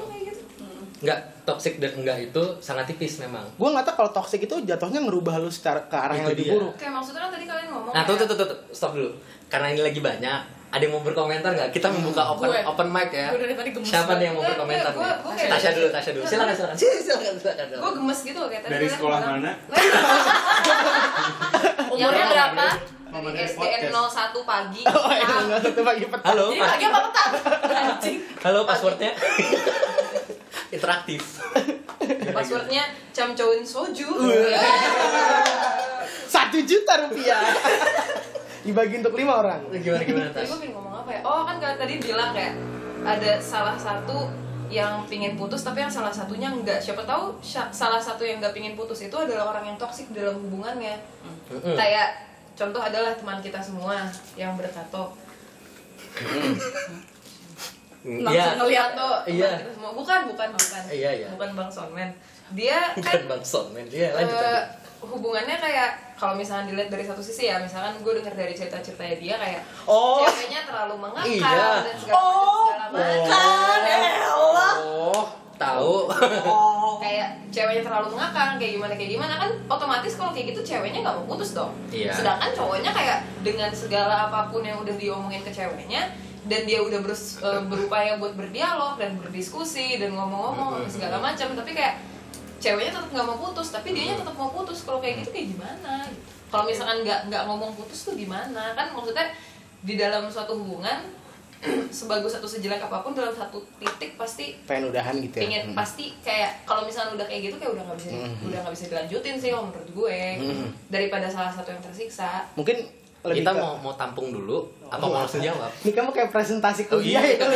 [1.03, 5.03] Nggak toxic dan enggak itu sangat tipis memang gue nggak tahu kalau toxic itu jatuhnya
[5.03, 6.53] ngerubah lu secara ke arah yang Itu lebih dia.
[6.55, 9.11] buruk Kayak maksudnya kan tadi kalian ngomong Nah, tuh, tuh, tuh, tuh, stop dulu.
[9.49, 10.41] Karena ini lagi banyak.
[10.71, 11.69] Ada yang mau berkomentar nggak?
[11.69, 12.63] Kita membuka open Gue.
[12.65, 13.29] open mic ya.
[13.29, 16.11] Gue dari tadi gemes Siapa nih yang mau berkomentar Gue- gue kayak- Tasya dulu, Tasya
[16.13, 16.25] dulu.
[16.31, 16.77] Silakan, silakan.
[16.79, 17.67] Silakan, silakan.
[17.77, 19.51] gue gemes gitu loh kayak tadi Dari sekolah mana?
[21.91, 22.67] Umurnya Yang- berapa?
[23.13, 24.33] Mama Dari SDN podcast.
[24.33, 24.83] 01 pagi.
[24.89, 27.31] oh itu nggak satu pagi petang Halo, Jadi pas- pagi apa petang?
[27.69, 28.19] Anjing.
[28.41, 29.11] halo passwordnya.
[30.75, 31.21] Interaktif.
[32.33, 32.83] Passwordnya
[33.13, 34.09] camcowin soju.
[36.33, 37.45] satu juta rupiah
[38.63, 40.49] dibagi untuk lima orang Gimana gimana Tadi Tas?
[40.49, 41.21] gue pengen ngomong apa ya?
[41.23, 42.57] Oh kan kalian tadi bilang kayak
[43.05, 44.33] ada salah satu
[44.73, 46.81] yang pingin putus tapi yang salah satunya enggak.
[46.81, 47.37] Siapa tahu
[47.69, 50.97] salah satu yang enggak pingin putus itu adalah orang yang toksik dalam hubungannya.
[51.53, 51.77] Mm-mm.
[51.77, 55.15] Kayak contoh adalah teman kita semua yang bertato.
[58.03, 58.21] Iya.
[58.21, 59.51] Langsung ngeliat Tato teman Iya.
[59.59, 59.91] kita semua.
[59.93, 60.83] Bukan, bukan, bukan.
[60.91, 61.27] Iya, iya.
[61.31, 62.11] Bukan Bang Sonmen.
[62.53, 63.87] Dia Bukan kan Bang Son, men.
[63.87, 64.65] Iya, lanjut lanjut.
[65.03, 69.35] hubungannya kayak kalau misalnya dilihat dari satu sisi ya misalkan gue dengar dari cerita-ceritanya dia
[69.35, 70.23] kayak Oh.
[70.23, 71.83] ceweknya terlalu mengakar Iya.
[71.83, 73.49] dan segala macam segala macam
[74.79, 75.23] Oh,
[75.59, 75.95] tahu.
[76.07, 76.62] kayak ceweknya
[78.03, 79.35] terlalu mengakar kayak gimana kayak gimana.
[79.39, 81.71] Kan otomatis kalau kayak gitu ceweknya nggak mau putus dong.
[81.89, 82.11] Iya.
[82.11, 86.11] sedangkan cowoknya kayak dengan segala apa pun yang udah diomongin ke ceweknya
[86.43, 91.55] dan dia udah berus- eh, berupaya buat berdialog dan berdiskusi dan ngomong-ngomong segala macam.
[91.55, 92.03] Tapi kayak
[92.59, 94.83] ceweknya tetap nggak mau putus tapi dianya tetap mau putus.
[94.83, 96.03] Kalau kayak gitu kayak gimana?
[96.51, 98.75] Kalau misalkan nggak nggak ngomong putus tuh gimana?
[98.75, 99.31] Kan maksudnya
[99.83, 101.07] di dalam suatu hubungan
[101.89, 105.77] sebagus atau sejelek apa pun dalam satu titik pasti pengen udahan gitu ya pengen Hmm.
[105.77, 108.35] pasti kayak kalau misalnya udah kayak gitu kayak udah nggak bisa Mhm.
[108.45, 110.67] udah nggak bisa dilanjutin sih kalau menurut gue Mhm.
[110.89, 112.83] daripada salah satu yang tersiksa mungkin
[113.23, 115.71] lebih Kita ke- mau mau tampung dulu apa mau langsung jawab?
[115.79, 117.39] ini kamu kayak presentasi Oh, kuliah iya.
[117.39, 117.47] ya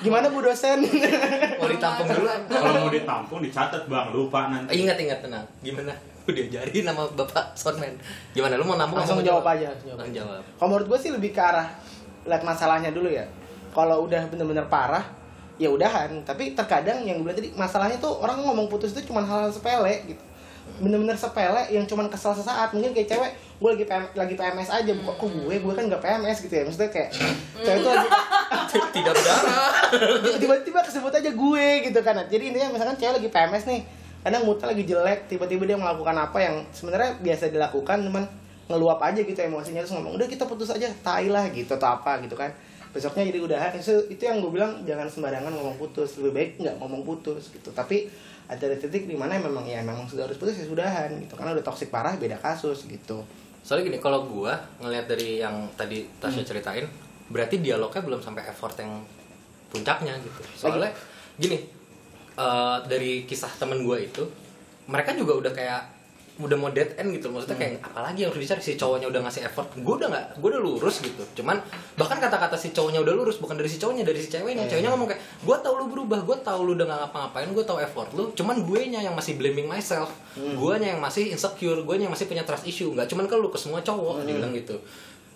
[0.00, 0.80] gimana bu dosen
[1.56, 2.26] Mau ditampung dulu?
[2.48, 4.72] Kalau mau ditampung dicatat bang, lupa nanti.
[4.74, 5.44] Ingat ingat tenang.
[5.60, 5.92] Gimana?
[6.24, 7.92] Udah diajarin nama Bapak Sonman.
[8.32, 10.42] Gimana lu mau nampung langsung jawab aja langsung jawab Langsung jawab.
[10.56, 11.68] kalau menurut gue sih lebih ke arah
[12.30, 13.26] lihat masalahnya dulu ya.
[13.74, 15.02] Kalau udah bener-bener parah
[15.58, 16.22] ya udahan.
[16.22, 20.06] Tapi terkadang yang gue bilang tadi masalahnya tuh orang ngomong putus itu cuma hal-hal sepele
[20.06, 20.22] gitu.
[20.78, 22.70] Bener-bener sepele yang cuman kesel sesaat.
[22.70, 24.92] Mungkin kayak cewek gue lagi PM, lagi PMS aja.
[24.94, 25.54] Kok gue?
[25.58, 26.62] Gue kan nggak PMS gitu ya.
[26.62, 27.10] Maksudnya kayak
[27.60, 28.08] cewek tuh lagi
[28.70, 29.72] Tidak berdarah.
[30.42, 32.14] tiba-tiba kesebut aja gue gitu kan.
[32.30, 33.82] Jadi intinya misalkan cewek lagi PMS nih
[34.20, 38.24] kadang moodnya lagi jelek tiba-tiba dia melakukan apa yang sebenarnya biasa dilakukan cuman
[38.70, 42.22] ngeluap aja gitu emosinya terus ngomong udah kita putus aja tai lah gitu atau apa
[42.22, 42.54] gitu kan.
[42.90, 46.76] Besoknya jadi udahan itu, itu yang gue bilang jangan sembarangan ngomong putus lebih baik nggak
[46.78, 47.70] ngomong putus gitu.
[47.70, 48.06] Tapi
[48.50, 51.34] ada titik di mana memang ya memang sudah harus putus ya sudahan gitu.
[51.38, 53.22] Karena udah toksik parah beda kasus gitu.
[53.62, 56.88] Soalnya gini, kalau gua ngelihat dari yang tadi Tasya ceritain,
[57.28, 59.04] berarti dialognya belum sampai effort yang
[59.70, 60.40] puncaknya gitu.
[60.56, 60.90] Soalnya
[61.36, 61.60] gini,
[62.40, 64.24] eh, dari kisah temen gua itu,
[64.88, 65.99] mereka juga udah kayak
[66.40, 67.28] udah mau dead end gitu.
[67.28, 68.60] Maksudnya kayak apalagi yang harus dicari?
[68.64, 69.68] Si cowoknya udah ngasih effort.
[69.76, 71.22] Gue udah nggak gue udah lurus gitu.
[71.40, 71.60] Cuman
[72.00, 74.64] bahkan kata-kata si cowoknya udah lurus bukan dari si cowoknya dari si ceweknya.
[74.66, 77.78] Ceweknya ngomong kayak gue tau lu berubah gue tau lu udah nggak ngapa-ngapain gue tau
[77.78, 78.32] effort lu.
[78.32, 80.10] Cuman gue nya yang masih blaming myself.
[80.34, 82.90] Gue nya yang masih insecure gue nya yang masih punya trust issue.
[82.96, 84.80] Nggak cuman ke lu ke semua cowok dia bilang gitu.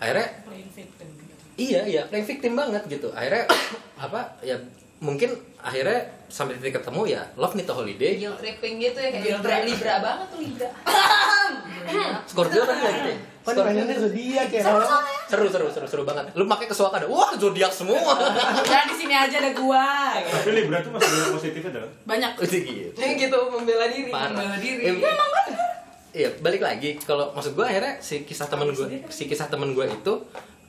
[0.01, 1.35] Akhirnya Playing victim gitu.
[1.61, 2.03] iya iya.
[2.09, 3.09] Playing victim banget gitu.
[3.15, 3.45] Akhirnya
[4.05, 4.59] apa ya
[5.05, 5.31] mungkin
[5.61, 9.57] akhirnya sampai titik ketemu ya love need a holiday guilt tripping gitu ya kayak libra
[9.63, 10.69] libra banget tuh libra.
[12.31, 13.17] Scorpio kan kayak gitu ya?
[13.45, 13.61] Scorpio.
[13.61, 14.63] dimainannya zodiak ya?
[15.29, 16.33] Seru seru seru seru banget.
[16.33, 18.01] Lu pakai kesuaka ada wah zodiak semua.
[18.65, 20.17] Udah di sini aja ada gua.
[20.17, 21.85] Tapi Libra tuh masih banyak positifnya dah.
[22.09, 22.31] Banyak.
[22.41, 22.97] Udah gitu.
[22.97, 24.11] Yang gitu membela diri.
[24.11, 24.83] Membela diri.
[24.89, 24.93] Ya,
[26.15, 26.95] Iya, balik lagi.
[27.03, 30.15] Kalau maksud gue akhirnya si kisah temen gue, si kisah temen gue itu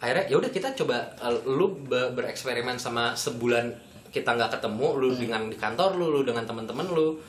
[0.02, 3.70] akhirnya ya udah kita coba uh, lu be- bereksperimen sama sebulan
[4.16, 7.20] kita nggak ketemu, lu dengan di kantor lu, lu dengan teman-teman lu,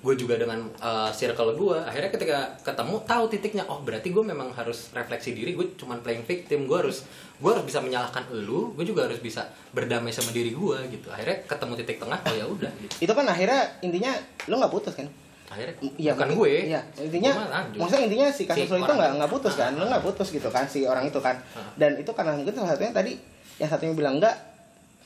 [0.00, 4.48] gue juga dengan uh, circle gue akhirnya ketika ketemu tahu titiknya oh berarti gue memang
[4.56, 7.04] harus refleksi diri gue cuman playing victim gue harus
[7.36, 9.44] gue harus bisa menyalahkan elu gue juga harus bisa
[9.76, 13.28] berdamai sama diri gue gitu akhirnya ketemu titik tengah oh ya udah gitu Itu kan
[13.28, 14.16] akhirnya intinya
[14.48, 15.04] lo nggak putus kan?
[15.52, 17.78] akhirnya Iya, bukan mungkin- gue Iya, intinya lanjut.
[17.84, 19.72] maksudnya intinya si kasus Si lo itu nggak nggak putus kan?
[19.76, 21.36] Lo nggak putus gitu kan si orang itu kan.
[21.52, 21.68] Ah.
[21.76, 23.12] Dan itu karena mungkin salah satunya tadi
[23.60, 24.32] yang satunya bilang enggak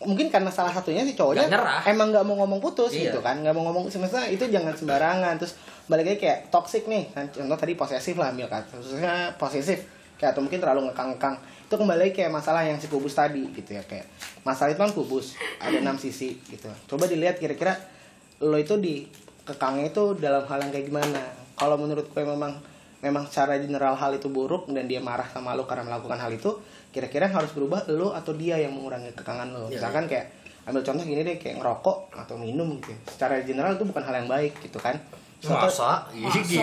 [0.05, 1.83] mungkin karena salah satunya si cowoknya nyerah.
[1.85, 3.11] emang nggak mau ngomong putus Iya.
[3.11, 5.35] gitu kan nggak mau ngomong semesta itu jangan sembarangan.
[5.41, 9.85] Terus balik lagi kayak toxic nih kan contoh tadi posesif lah ambil kata khususnya posesif
[10.15, 11.37] kayak atau mungkin terlalu ngekang-ngekang.
[11.65, 14.07] Itu kembali lagi kayak masalah yang si kubus tadi gitu ya kayak
[14.45, 16.69] masalah itu kan kubus ada enam sisi gitu.
[16.87, 17.75] Coba dilihat kira-kira
[18.41, 19.09] lo itu di
[19.45, 21.21] kekangnya itu dalam hal yang kayak gimana.
[21.55, 22.57] Kalau menurut gue memang
[23.05, 26.57] memang secara general hal itu buruk dan dia marah sama lo karena melakukan hal itu
[26.89, 29.69] kira-kira harus berubah lo atau dia yang mengurangi kekangan lo.
[29.69, 30.27] Iya, misalkan kayak
[30.65, 32.97] ambil contoh gini deh kayak ngerokok atau minum gitu.
[33.13, 34.97] Secara general itu bukan hal yang baik gitu kan.
[35.45, 36.09] Contoh- masa?
[36.09, 36.57] Gitu.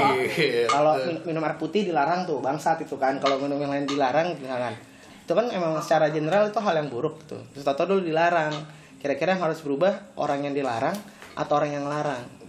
[0.65, 3.21] kalau min- minum air putih dilarang tuh bangsat itu kan.
[3.21, 4.73] Kalau minum yang lain dilarang jangan
[5.21, 7.39] itu kan emang secara general itu hal yang buruk tuh.
[7.53, 8.51] Terus tau dulu dilarang.
[8.97, 10.97] Kira-kira yang harus berubah orang yang dilarang
[11.37, 12.25] atau orang yang larang?
[12.25, 12.40] gitu.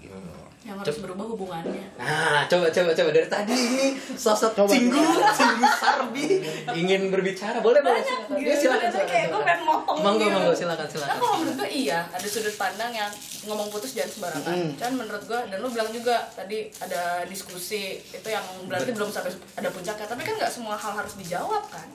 [0.62, 4.68] Yang harus berubah hubungannya Nah, coba coba coba dari tadi ini sosok Coba.
[4.68, 4.94] cinggu,
[5.32, 6.24] cinggu Sarbi
[6.72, 7.58] ingin berbicara.
[7.58, 7.98] Boleh boleh.
[7.98, 8.36] banyak silakan.
[8.36, 9.42] gitu Ya, silakan, Ternyata silakan, kayak gue silakan.
[9.44, 10.32] pengen motong Monggo gitu.
[10.32, 11.16] monggo silakan Nah silakan.
[11.16, 13.10] kalau menurut gue iya ada sudut pandang yang
[13.44, 14.54] ngomong putus jangan sembarangan.
[14.56, 14.70] Mm.
[14.76, 19.30] Cuman menurut gue dan lu bilang juga tadi ada diskusi itu yang berarti belum sampai
[19.52, 20.06] ada puncaknya.
[20.06, 21.90] Tapi kan nggak semua hal harus dijawab kan.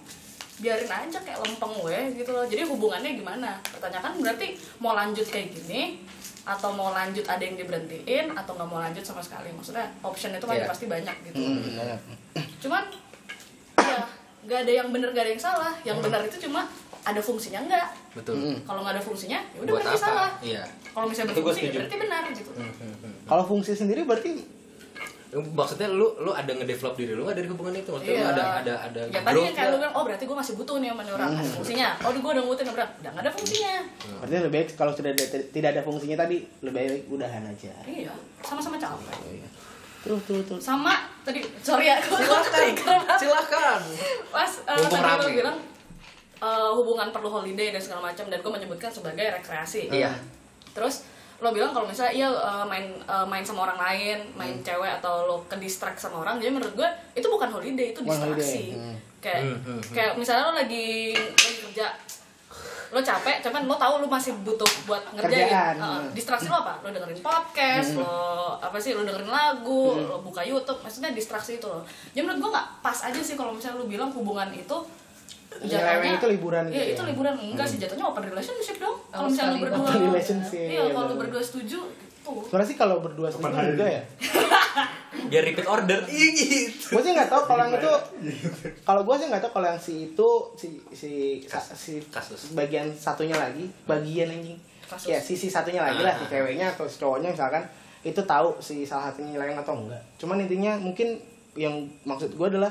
[0.58, 2.44] Biarin aja kayak lempeng weh gitu loh.
[2.44, 3.62] Jadi hubungannya gimana?
[3.64, 4.48] Pertanyakan berarti
[4.78, 6.02] mau lanjut kayak gini
[6.48, 10.42] atau mau lanjut ada yang diberhentiin atau nggak mau lanjut sama sekali maksudnya option itu
[10.42, 10.66] kan Iya.
[10.66, 12.00] pasti banyak gitu Hmm, benar.
[12.58, 12.84] cuman
[13.78, 14.00] ya
[14.42, 16.64] nggak ada yang benar nggak ada yang salah yang benar itu cuma
[17.04, 18.36] ada fungsinya nggak Betul.
[18.38, 18.58] Mm.
[18.64, 20.00] kalau nggak ada fungsinya ya udah berarti apa?
[20.02, 20.64] salah Iya.
[20.90, 22.52] kalau misalnya berfungsi ya berarti benar gitu
[23.28, 24.32] kalau fungsi sendiri berarti
[25.30, 27.90] Maksudnya lu lu ada ngedevelop diri lu nggak dari hubungan itu?
[27.90, 28.32] Maksudnya lu Iya.
[28.32, 30.90] ada ada ada ya tadi yang kayak lu bilang oh berarti gue masih butuh nih
[30.90, 33.74] sama nih orang ada fungsinya oh gue udah ngutin berat udah nggak ada fungsinya
[34.18, 38.14] berarti lebih baik kalau sudah ada, tidak ada fungsinya tadi lebih baik udahan aja iya
[38.42, 39.48] sama-sama capek Oh, iya.
[40.00, 42.72] terus terus terus sama tadi sorry ya Silakan.
[43.20, 43.80] Silakan.
[44.34, 45.22] pas uh, Mumpung tadi rame.
[45.22, 45.58] lu bilang
[46.40, 50.16] uh, hubungan perlu holiday dan segala macam dan gue menyebutkan sebagai rekreasi Iya.
[50.72, 51.04] terus
[51.38, 54.66] lo bilang kalau misalnya iya uh, main uh, main sama orang lain main Hmm.
[54.66, 58.74] cewek atau lo ke distract sama orang jadi menurut gue itu bukan holiday itu distraksi
[58.74, 58.98] holiday, hmm.
[59.22, 59.82] kayak Hmm, hmm, hmm.
[59.94, 61.88] kayak misalnya lo lagi lagi kerja
[62.88, 66.10] lo capek cuman lo tahu lo masih butuh buat ngerjain Kerjaan, Uh, hmm.
[66.16, 70.80] distraksi lo apa lo dengerin podcast lo apa sih lo dengerin lagu lo buka YouTube
[70.82, 71.86] maksudnya distraksi itu lo
[72.16, 74.78] jadi menurut gue nggak pas aja sih kalau misalnya lo bilang hubungan itu
[75.58, 77.10] Nyeleweng itu liburan iya gitu itu ya?
[77.10, 80.68] liburan enggak sih jatuhnya open relationship dong kalau Oh, misalnya lo sekali berdua open relationship,
[80.68, 81.20] iya kalau lo bener.
[81.24, 82.06] berdua setuju gitu
[82.44, 84.02] sebenarnya sih kalau berdua setuju juga ya
[85.28, 86.00] Biar repeat order.
[86.06, 86.86] Iya gitu.
[86.90, 87.92] gue sih nggak tahu kalau yang itu
[88.84, 92.52] kalau gue sih nggak tahu kalau yang si itu si si Kas- si kasus.
[92.54, 95.08] bagian satunya lagi bagian anjing Kasus.
[95.08, 96.30] ya sisi satunya lagi lah si Ah.
[96.30, 97.64] ceweknya atau si cowoknya misalkan
[98.02, 101.18] itu tahu si salah satunya nyeleweng atau enggak cuman intinya mungkin
[101.54, 101.74] yang
[102.04, 102.70] maksud gue adalah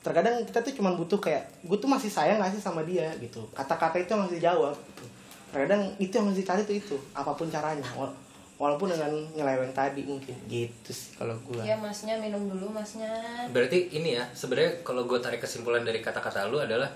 [0.00, 3.44] terkadang kita tuh cuman butuh kayak gue tuh masih sayang gak sih sama dia gitu
[3.52, 5.04] kata-kata itu yang harus dijawab gitu.
[5.52, 8.16] terkadang itu yang harus dicari tuh itu apa pun caranya Wala-
[8.56, 13.08] walaupun dengan nyeleweng tadi mungkin gitu sih kalau gue ya masnya minum dulu masnya
[13.48, 16.88] Berarti ini ya, sebenarnya kalau gue tarik kesimpulan dari kata-kata lu adalah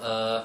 [0.00, 0.40] eh,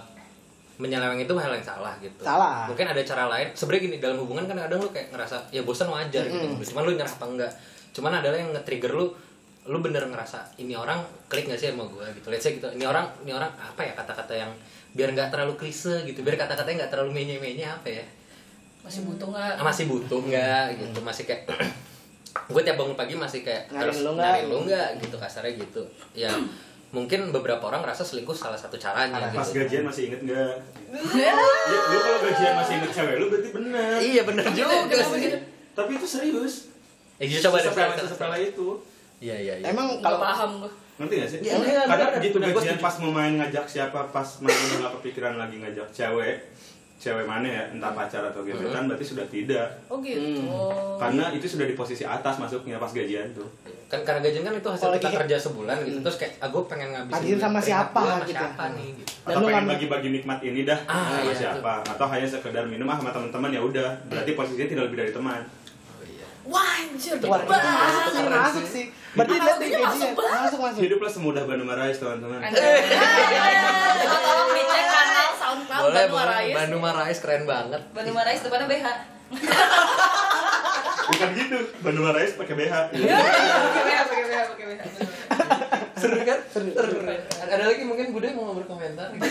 [0.79, 2.23] menyeleweng itu hal yang salah gitu.
[2.23, 2.63] Salah.
[2.71, 3.51] Mungkin ada cara lain.
[3.51, 6.47] Sebenarnya gini dalam hubungan kan kadang lu kayak ngerasa ya bosan wajar gitu.
[6.71, 7.51] Cuman lu nyerah apa enggak.
[7.91, 9.11] Cuman adalah yang nge-trigger lu
[9.69, 10.97] lu bener ngerasa ini orang
[11.27, 12.27] klik gak sih sama gue gitu.
[12.27, 12.65] Let's say gitu.
[12.67, 14.49] Ini orang ini orang apa ya kata-kata yang
[14.89, 16.19] biar nggak terlalu klise gitu.
[16.19, 18.05] Biar kata-katanya nggak terlalu menye-menye apa ya.
[18.79, 21.45] masih butuh nggak Ah, masih butuh nggak gitu masih kayak
[22.49, 24.25] gue tiap bangun pagi masih kayak Nyariin harus lu nggak?
[24.25, 25.81] nyariin lu nggak gitu kasarnya gitu
[26.15, 26.31] ya
[26.89, 30.53] mungkin beberapa orang rasa selingkuh salah satu caranya Pas gitu gajian masih inget nggak?
[31.13, 31.33] Ya,
[31.85, 33.93] lu kalau gajian masih inget cewek lu berarti bener.
[34.01, 35.37] iya bener juga Kenapa sih gitu?
[35.75, 36.53] Tapi itu serius.
[37.19, 38.67] eh, jadi coba deh Sepele sepele itu.
[39.19, 41.39] Iya iya iya emang nggak kalau paham gue Ngerti gak sih?
[41.39, 42.19] Iya, iya, Karena bener.
[42.19, 46.43] begitu gajian pas mau main ngajak siapa, pas main nggak kepikiran lagi ngajak cewek,
[46.97, 49.79] cewek mana ya, entah pacar atau gebetan, berarti sudah tidak.
[49.87, 50.99] oh gitu Hmm.
[50.99, 53.47] Karena itu sudah di posisi atas masuknya pas gajian tuh.
[53.87, 56.63] kan karena gajian kan itu hasil Kalau kita kerja sebulan gitu terus kayak ah gue
[56.67, 58.33] pengen ngabisin duit sama siapa gua sama gitu.
[58.35, 61.73] siapa nih gitu Dan atau lu pengen bagi-bagi nikmat ini dah Ah, sama iya, siapa
[61.87, 65.41] atau hanya sekedar minum ah sama teman-teman ya udah berarti posisinya tidak lebih dari teman
[65.41, 65.58] oh.
[66.49, 68.85] Wah anjir Wah, banget masuk sih, masuk.
[69.11, 70.09] Berarti lihat Analoginya gajinya.
[70.11, 70.59] masuk.
[70.59, 72.39] Masuk, hiduplah semudah Bandung Marais teman-teman
[74.01, 76.53] tolong dicek kanal SoundCloud boleh Bandung boleh Arais.
[76.53, 78.85] Bandung Marais keren banget Bandung Marais depannya BH
[81.07, 81.57] Bukan gitu.
[81.79, 82.73] Bandung Marais pakai BH.
[82.89, 84.81] Pakai BH, pakai BH, pakai BH.
[85.95, 87.11] seru kan seru, ada
[87.43, 89.27] ada lagi mungkin bude mau berkomentar Dita,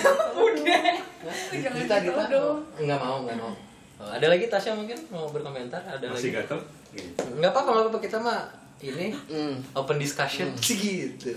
[1.97, 2.25] gitu Dita.
[2.29, 2.61] dong.
[2.77, 3.55] nggak mau nggak mau
[3.99, 6.59] Oh, ada lagi Tasya mungkin mau berkomentar ada Masih lagi gatel?
[6.89, 7.11] Gini.
[7.37, 8.41] nggak apa-apa nggak apa-apa kita mah
[8.79, 9.59] ini Hmm.
[9.73, 11.35] open discussion gitu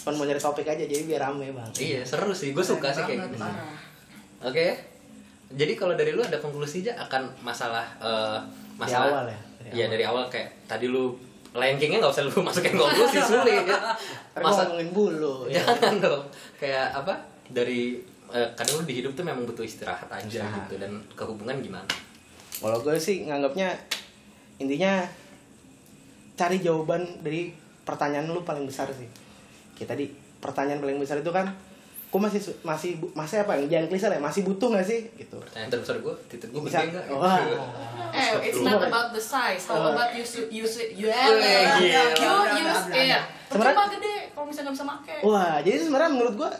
[0.00, 1.70] Kan mau nyari topik aja jadi biar rame bang.
[1.76, 3.46] iya seru sih gue suka sih kayak Banget, gitu
[4.42, 4.66] oke
[5.52, 8.38] jadi kalau dari lu ada konklusi aja akan masalah eh,
[8.74, 9.38] masalah awal ya?
[9.60, 9.92] Dari Iya awal.
[9.92, 11.12] dari awal kayak tadi lu
[11.52, 15.58] rankingnya nggak usah lu masukin konklusi sulit Masa masa ngomongin bulu ya.
[15.68, 16.22] jangan dong
[16.56, 17.14] kayak apa
[17.48, 17.98] dari
[18.32, 20.66] eh, kadang lu di hidup tuh memang butuh istirahat aja Istirahat.
[20.66, 21.86] gitu dan kehubungan gimana
[22.54, 23.74] Kalau gue sih nganggapnya
[24.56, 25.02] intinya
[26.32, 27.50] cari jawaban dari
[27.82, 29.08] pertanyaan lu paling besar sih.
[29.74, 30.04] Kayak tadi
[30.38, 31.50] pertanyaan paling besar itu kan,
[32.08, 33.58] gue masih masih masih apa?
[33.60, 35.00] Jangan klise lah, ya, masih butuh nggak sih?
[35.12, 35.34] Gitu.
[35.34, 36.82] pertanyaan terbesar gue titik gue Bisa.
[36.82, 37.40] gede nggak Wah.
[38.12, 39.90] Eh, it's not about the size, how Oh.
[39.90, 42.12] about you use use it, you gila.
[42.12, 43.16] you use it.
[43.48, 45.16] Sebenarnya- gede kalau misalnya nggak bisa make.
[45.24, 46.50] Wah, jadi sebenarnya menurut gue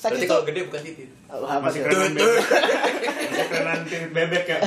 [0.00, 1.86] seks berarti itu kalau gede bukan titik apa Masih tuh?
[1.86, 2.40] kerenan bebek.
[3.20, 3.80] Masih kerenan
[4.10, 4.58] bebek ya.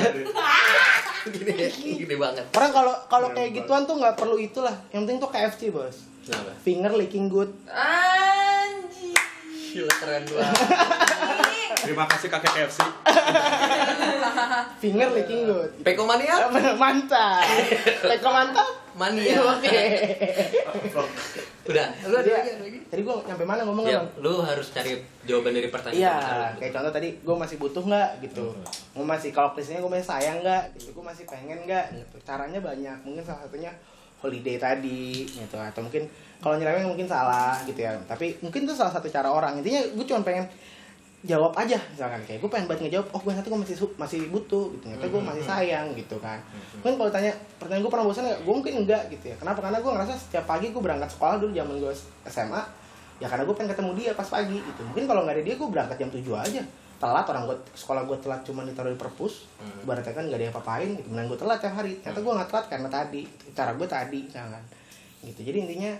[1.25, 3.63] gede ya gede banget Orang kalau kalau Keren kayak banget.
[3.63, 4.75] gituan tuh nggak perlu itulah.
[4.89, 5.95] Yang penting tuh KFC bos.
[6.21, 7.49] kenapa Finger licking good.
[7.65, 9.17] Anjing.
[9.73, 10.53] gila keren banget
[11.75, 12.79] Terima kasih kakek KFC.
[14.81, 15.71] Finger licking good.
[15.81, 16.45] Peko mania
[16.77, 17.41] mantap.
[17.99, 18.69] Teko mantap.
[18.93, 19.79] Mania Oke.
[21.63, 24.07] udah lu ada lagi ada lagi Tadi gue nyampe mana ngomongnya ya bang?
[24.19, 26.15] lu harus cari jawaban dari pertanyaan Iya,
[26.59, 28.45] kayak contoh tadi gue masih butuh nggak gitu.
[28.51, 28.99] Hmm.
[28.99, 30.89] Gue masih kalau krisisnya gue masih sayang nggak gitu.
[30.91, 32.15] Gue masih pengen nggak gitu.
[32.27, 32.97] Caranya banyak.
[33.07, 33.71] Mungkin salah satunya
[34.19, 36.03] holiday tadi gitu atau mungkin
[36.43, 37.95] kalau nyerempet mungkin salah gitu ya.
[38.05, 39.63] Tapi mungkin itu salah satu cara orang.
[39.63, 40.45] Intinya gue cuma pengen
[41.23, 44.75] jawab aja misalkan kayak gue pengen banget ngejawab oh gue nanti gue masih masih butuh
[44.75, 46.35] gitu ternyata gue Hmm, masih sayang gitu kan.
[46.83, 48.39] Mungkin kalau tanya pertanyaan gue pernah bosan nggak?
[48.43, 49.35] Gue mungkin enggak gitu ya.
[49.39, 49.63] Kenapa?
[49.63, 51.93] Karena gue ngerasa setiap pagi gue berangkat sekolah dulu zaman gue
[52.27, 52.61] SMA
[53.23, 54.81] ya karena gue pengen ketemu dia pas pagi gitu.
[54.83, 56.61] Mungkin kalau nggak ada dia gue berangkat jam 7 aja.
[56.99, 59.47] Telat orang gue sekolah gue telat cuma ditaruh di perpus.
[59.63, 59.87] Hmm.
[59.87, 61.07] ibaratnya kan nggak ada yang apa-apain gitu.
[61.07, 61.91] Kemudian gue telat tiap hari.
[62.03, 63.21] Ternyata gue nggak telat karena tadi
[63.55, 64.63] cara gue tadi jangan
[65.23, 65.39] gitu.
[65.39, 65.91] Jadi intinya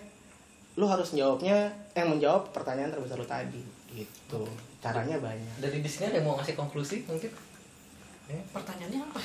[0.75, 3.61] lu harus jawabnya eh menjawab pertanyaan terbesar lu tadi
[3.93, 4.41] gitu
[4.83, 7.31] caranya banyak dari di sini ada yang mau ngasih konklusi mungkin
[8.23, 9.19] Pertanyaannya apa?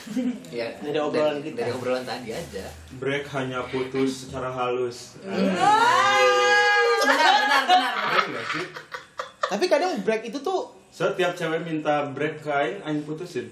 [0.50, 1.59] ya Dari obrolan dari, kita.
[1.61, 5.16] dari obrolan tadi aja Break hanya putus secara halus.
[7.00, 7.92] benar, benar, benar.
[8.48, 8.66] Sih?
[9.48, 13.46] tapi kadang break itu tuh Setiap cewek minta break kain, anjing putusin.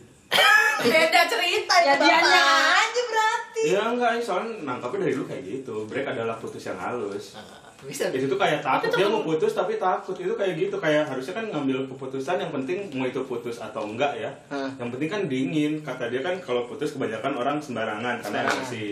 [0.77, 2.43] Beda cerita Ya dianya
[2.77, 3.61] aja berarti.
[3.65, 5.87] Iya enggak, ini soalnya nangkapnya dari dulu kayak gitu.
[5.87, 7.39] Break adalah putus yang halus.
[7.85, 11.37] Bisa Itu tuh kayak takut dia mau putus tapi takut itu kayak gitu kayak harusnya
[11.37, 14.31] kan ngambil keputusan yang penting mau itu putus atau enggak ya.
[14.49, 14.73] Hah.
[14.81, 18.57] Yang penting kan dingin kata dia kan kalau putus kebanyakan orang sembarangan karena Sembarangan.
[18.65, 18.85] emosi.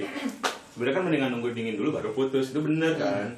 [0.77, 3.33] Sebenarnya kan mendingan nunggu dingin dulu baru putus itu bener kan.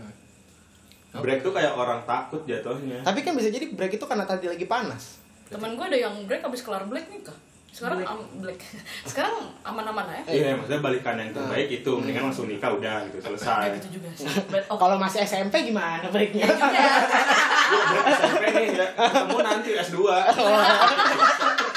[1.16, 3.00] Break tuh kayak orang takut jatuhnya.
[3.00, 5.16] tapi kan bisa jadi break itu karena tadi lagi panas
[5.46, 7.32] Temen gue ada yang break habis kelar black nikah.
[7.76, 8.56] Sekarang am, black.
[9.10, 10.24] Sekarang aman-aman aja.
[10.26, 13.76] Iya, maksudnya balikan yang terbaik itu, mendingan langsung nikah udah gitu selesai.
[13.76, 14.24] gitu juga sih.
[14.66, 16.88] Oh, kalau masih SMP gimana breaknya Iya,
[18.08, 19.98] SMP nih ya, ketemu nanti S2.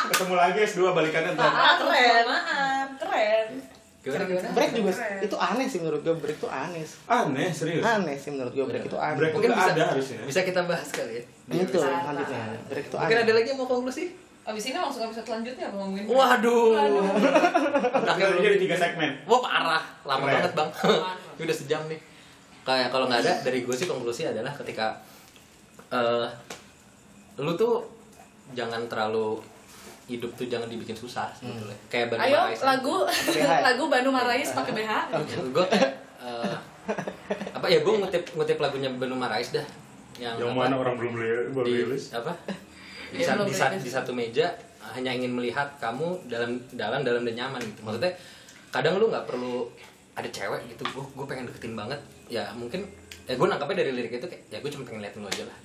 [0.09, 1.51] ketemu lagi S2 balikannya ntar.
[1.51, 2.23] Ah, keren.
[2.25, 3.47] Maaf, keren.
[3.99, 5.19] gimana break juga Keren.
[5.21, 7.83] itu aneh sih menurut gue break itu aneh Aneh, serius.
[7.83, 10.23] aneh sih menurut gue break itu aneh Break mungkin bisa ada harusnya.
[10.23, 11.23] bisa kita bahas kali ya
[11.59, 14.15] itu selanjutnya break itu mungkin aneh ada lagi yang mau konklusi
[14.49, 16.03] Abis ini langsung episode selanjutnya apa ngomongin?
[16.05, 16.73] waduh
[18.09, 19.11] Kita jadi tiga segmen.
[19.23, 20.35] wah parah lama Keren.
[20.35, 20.69] banget bang
[21.37, 21.99] Ini udah sejam nih
[22.61, 24.93] kayak kalau nggak ada dari gue sih konklusi adalah ketika
[25.87, 26.27] eh
[27.37, 27.81] lu tuh
[28.51, 29.39] jangan terlalu
[30.05, 32.61] hidup tuh jangan dibikin susah sebetulnya kayak Bandung Ayo Marais.
[32.61, 32.95] lagu
[33.69, 34.91] lagu Bandung Marais pakai BH.
[35.49, 36.55] gue kayak eh,
[37.51, 39.65] apa ya gue ngutip ngutip lagunya Bandung Marais dah
[40.17, 42.03] yang, Yang apa, mana orang belum li- baru di rilis?
[42.11, 42.33] apa
[43.09, 44.47] di, Ya, sa- belum di, sa- di satu meja
[44.89, 47.81] hanya ingin melihat kamu dalam dalam dalam dan nyaman gitu.
[47.81, 48.11] Maksudnya
[48.69, 49.69] kadang lu nggak perlu
[50.13, 50.83] ada cewek gitu.
[50.89, 51.99] Gue gue pengen deketin banget.
[52.27, 52.85] Ya mungkin
[53.23, 55.57] ya gue nangkapnya dari lirik itu kayak ya gue cuma pengen liatin lu aja lah.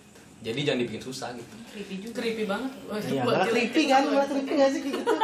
[0.45, 1.55] Jadi jangan dibikin susah gitu.
[1.73, 2.15] Creepy juga.
[2.21, 2.69] Creepy banget.
[3.09, 5.15] Iya, buat malah creepy kan, malah creepy gak sih kayak gitu?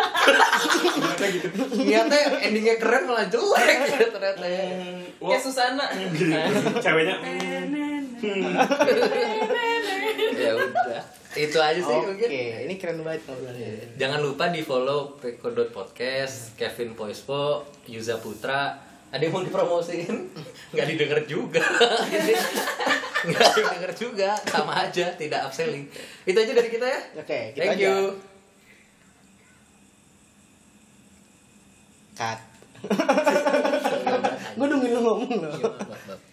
[0.97, 1.49] Ternyata gitu.
[1.77, 4.45] ternyata endingnya keren malah jelek gitu ternyata.
[4.49, 4.65] Ya
[5.21, 5.85] Kayak Susana.
[6.81, 7.17] Ceweknya
[10.37, 12.29] ya udah itu aja sih Oke, mungkin
[12.67, 13.71] ini keren banget ngobrolnya.
[13.95, 18.75] Jangan lupa di follow Peko.podcast, Kevin Poispo, Yuza Putra.
[19.11, 20.27] Ada yang mau dipromosiin?
[20.75, 21.63] Nggak didengar juga.
[23.31, 24.31] Nggak didengar juga.
[24.47, 25.87] Sama aja, tidak upselling.
[26.27, 27.01] Itu aja dari kita ya.
[27.19, 27.87] Oke, kita Thank aja.
[27.87, 27.99] you.
[32.15, 32.39] Cut.
[34.57, 36.30] gue nungguin lu ngomong loh Iya.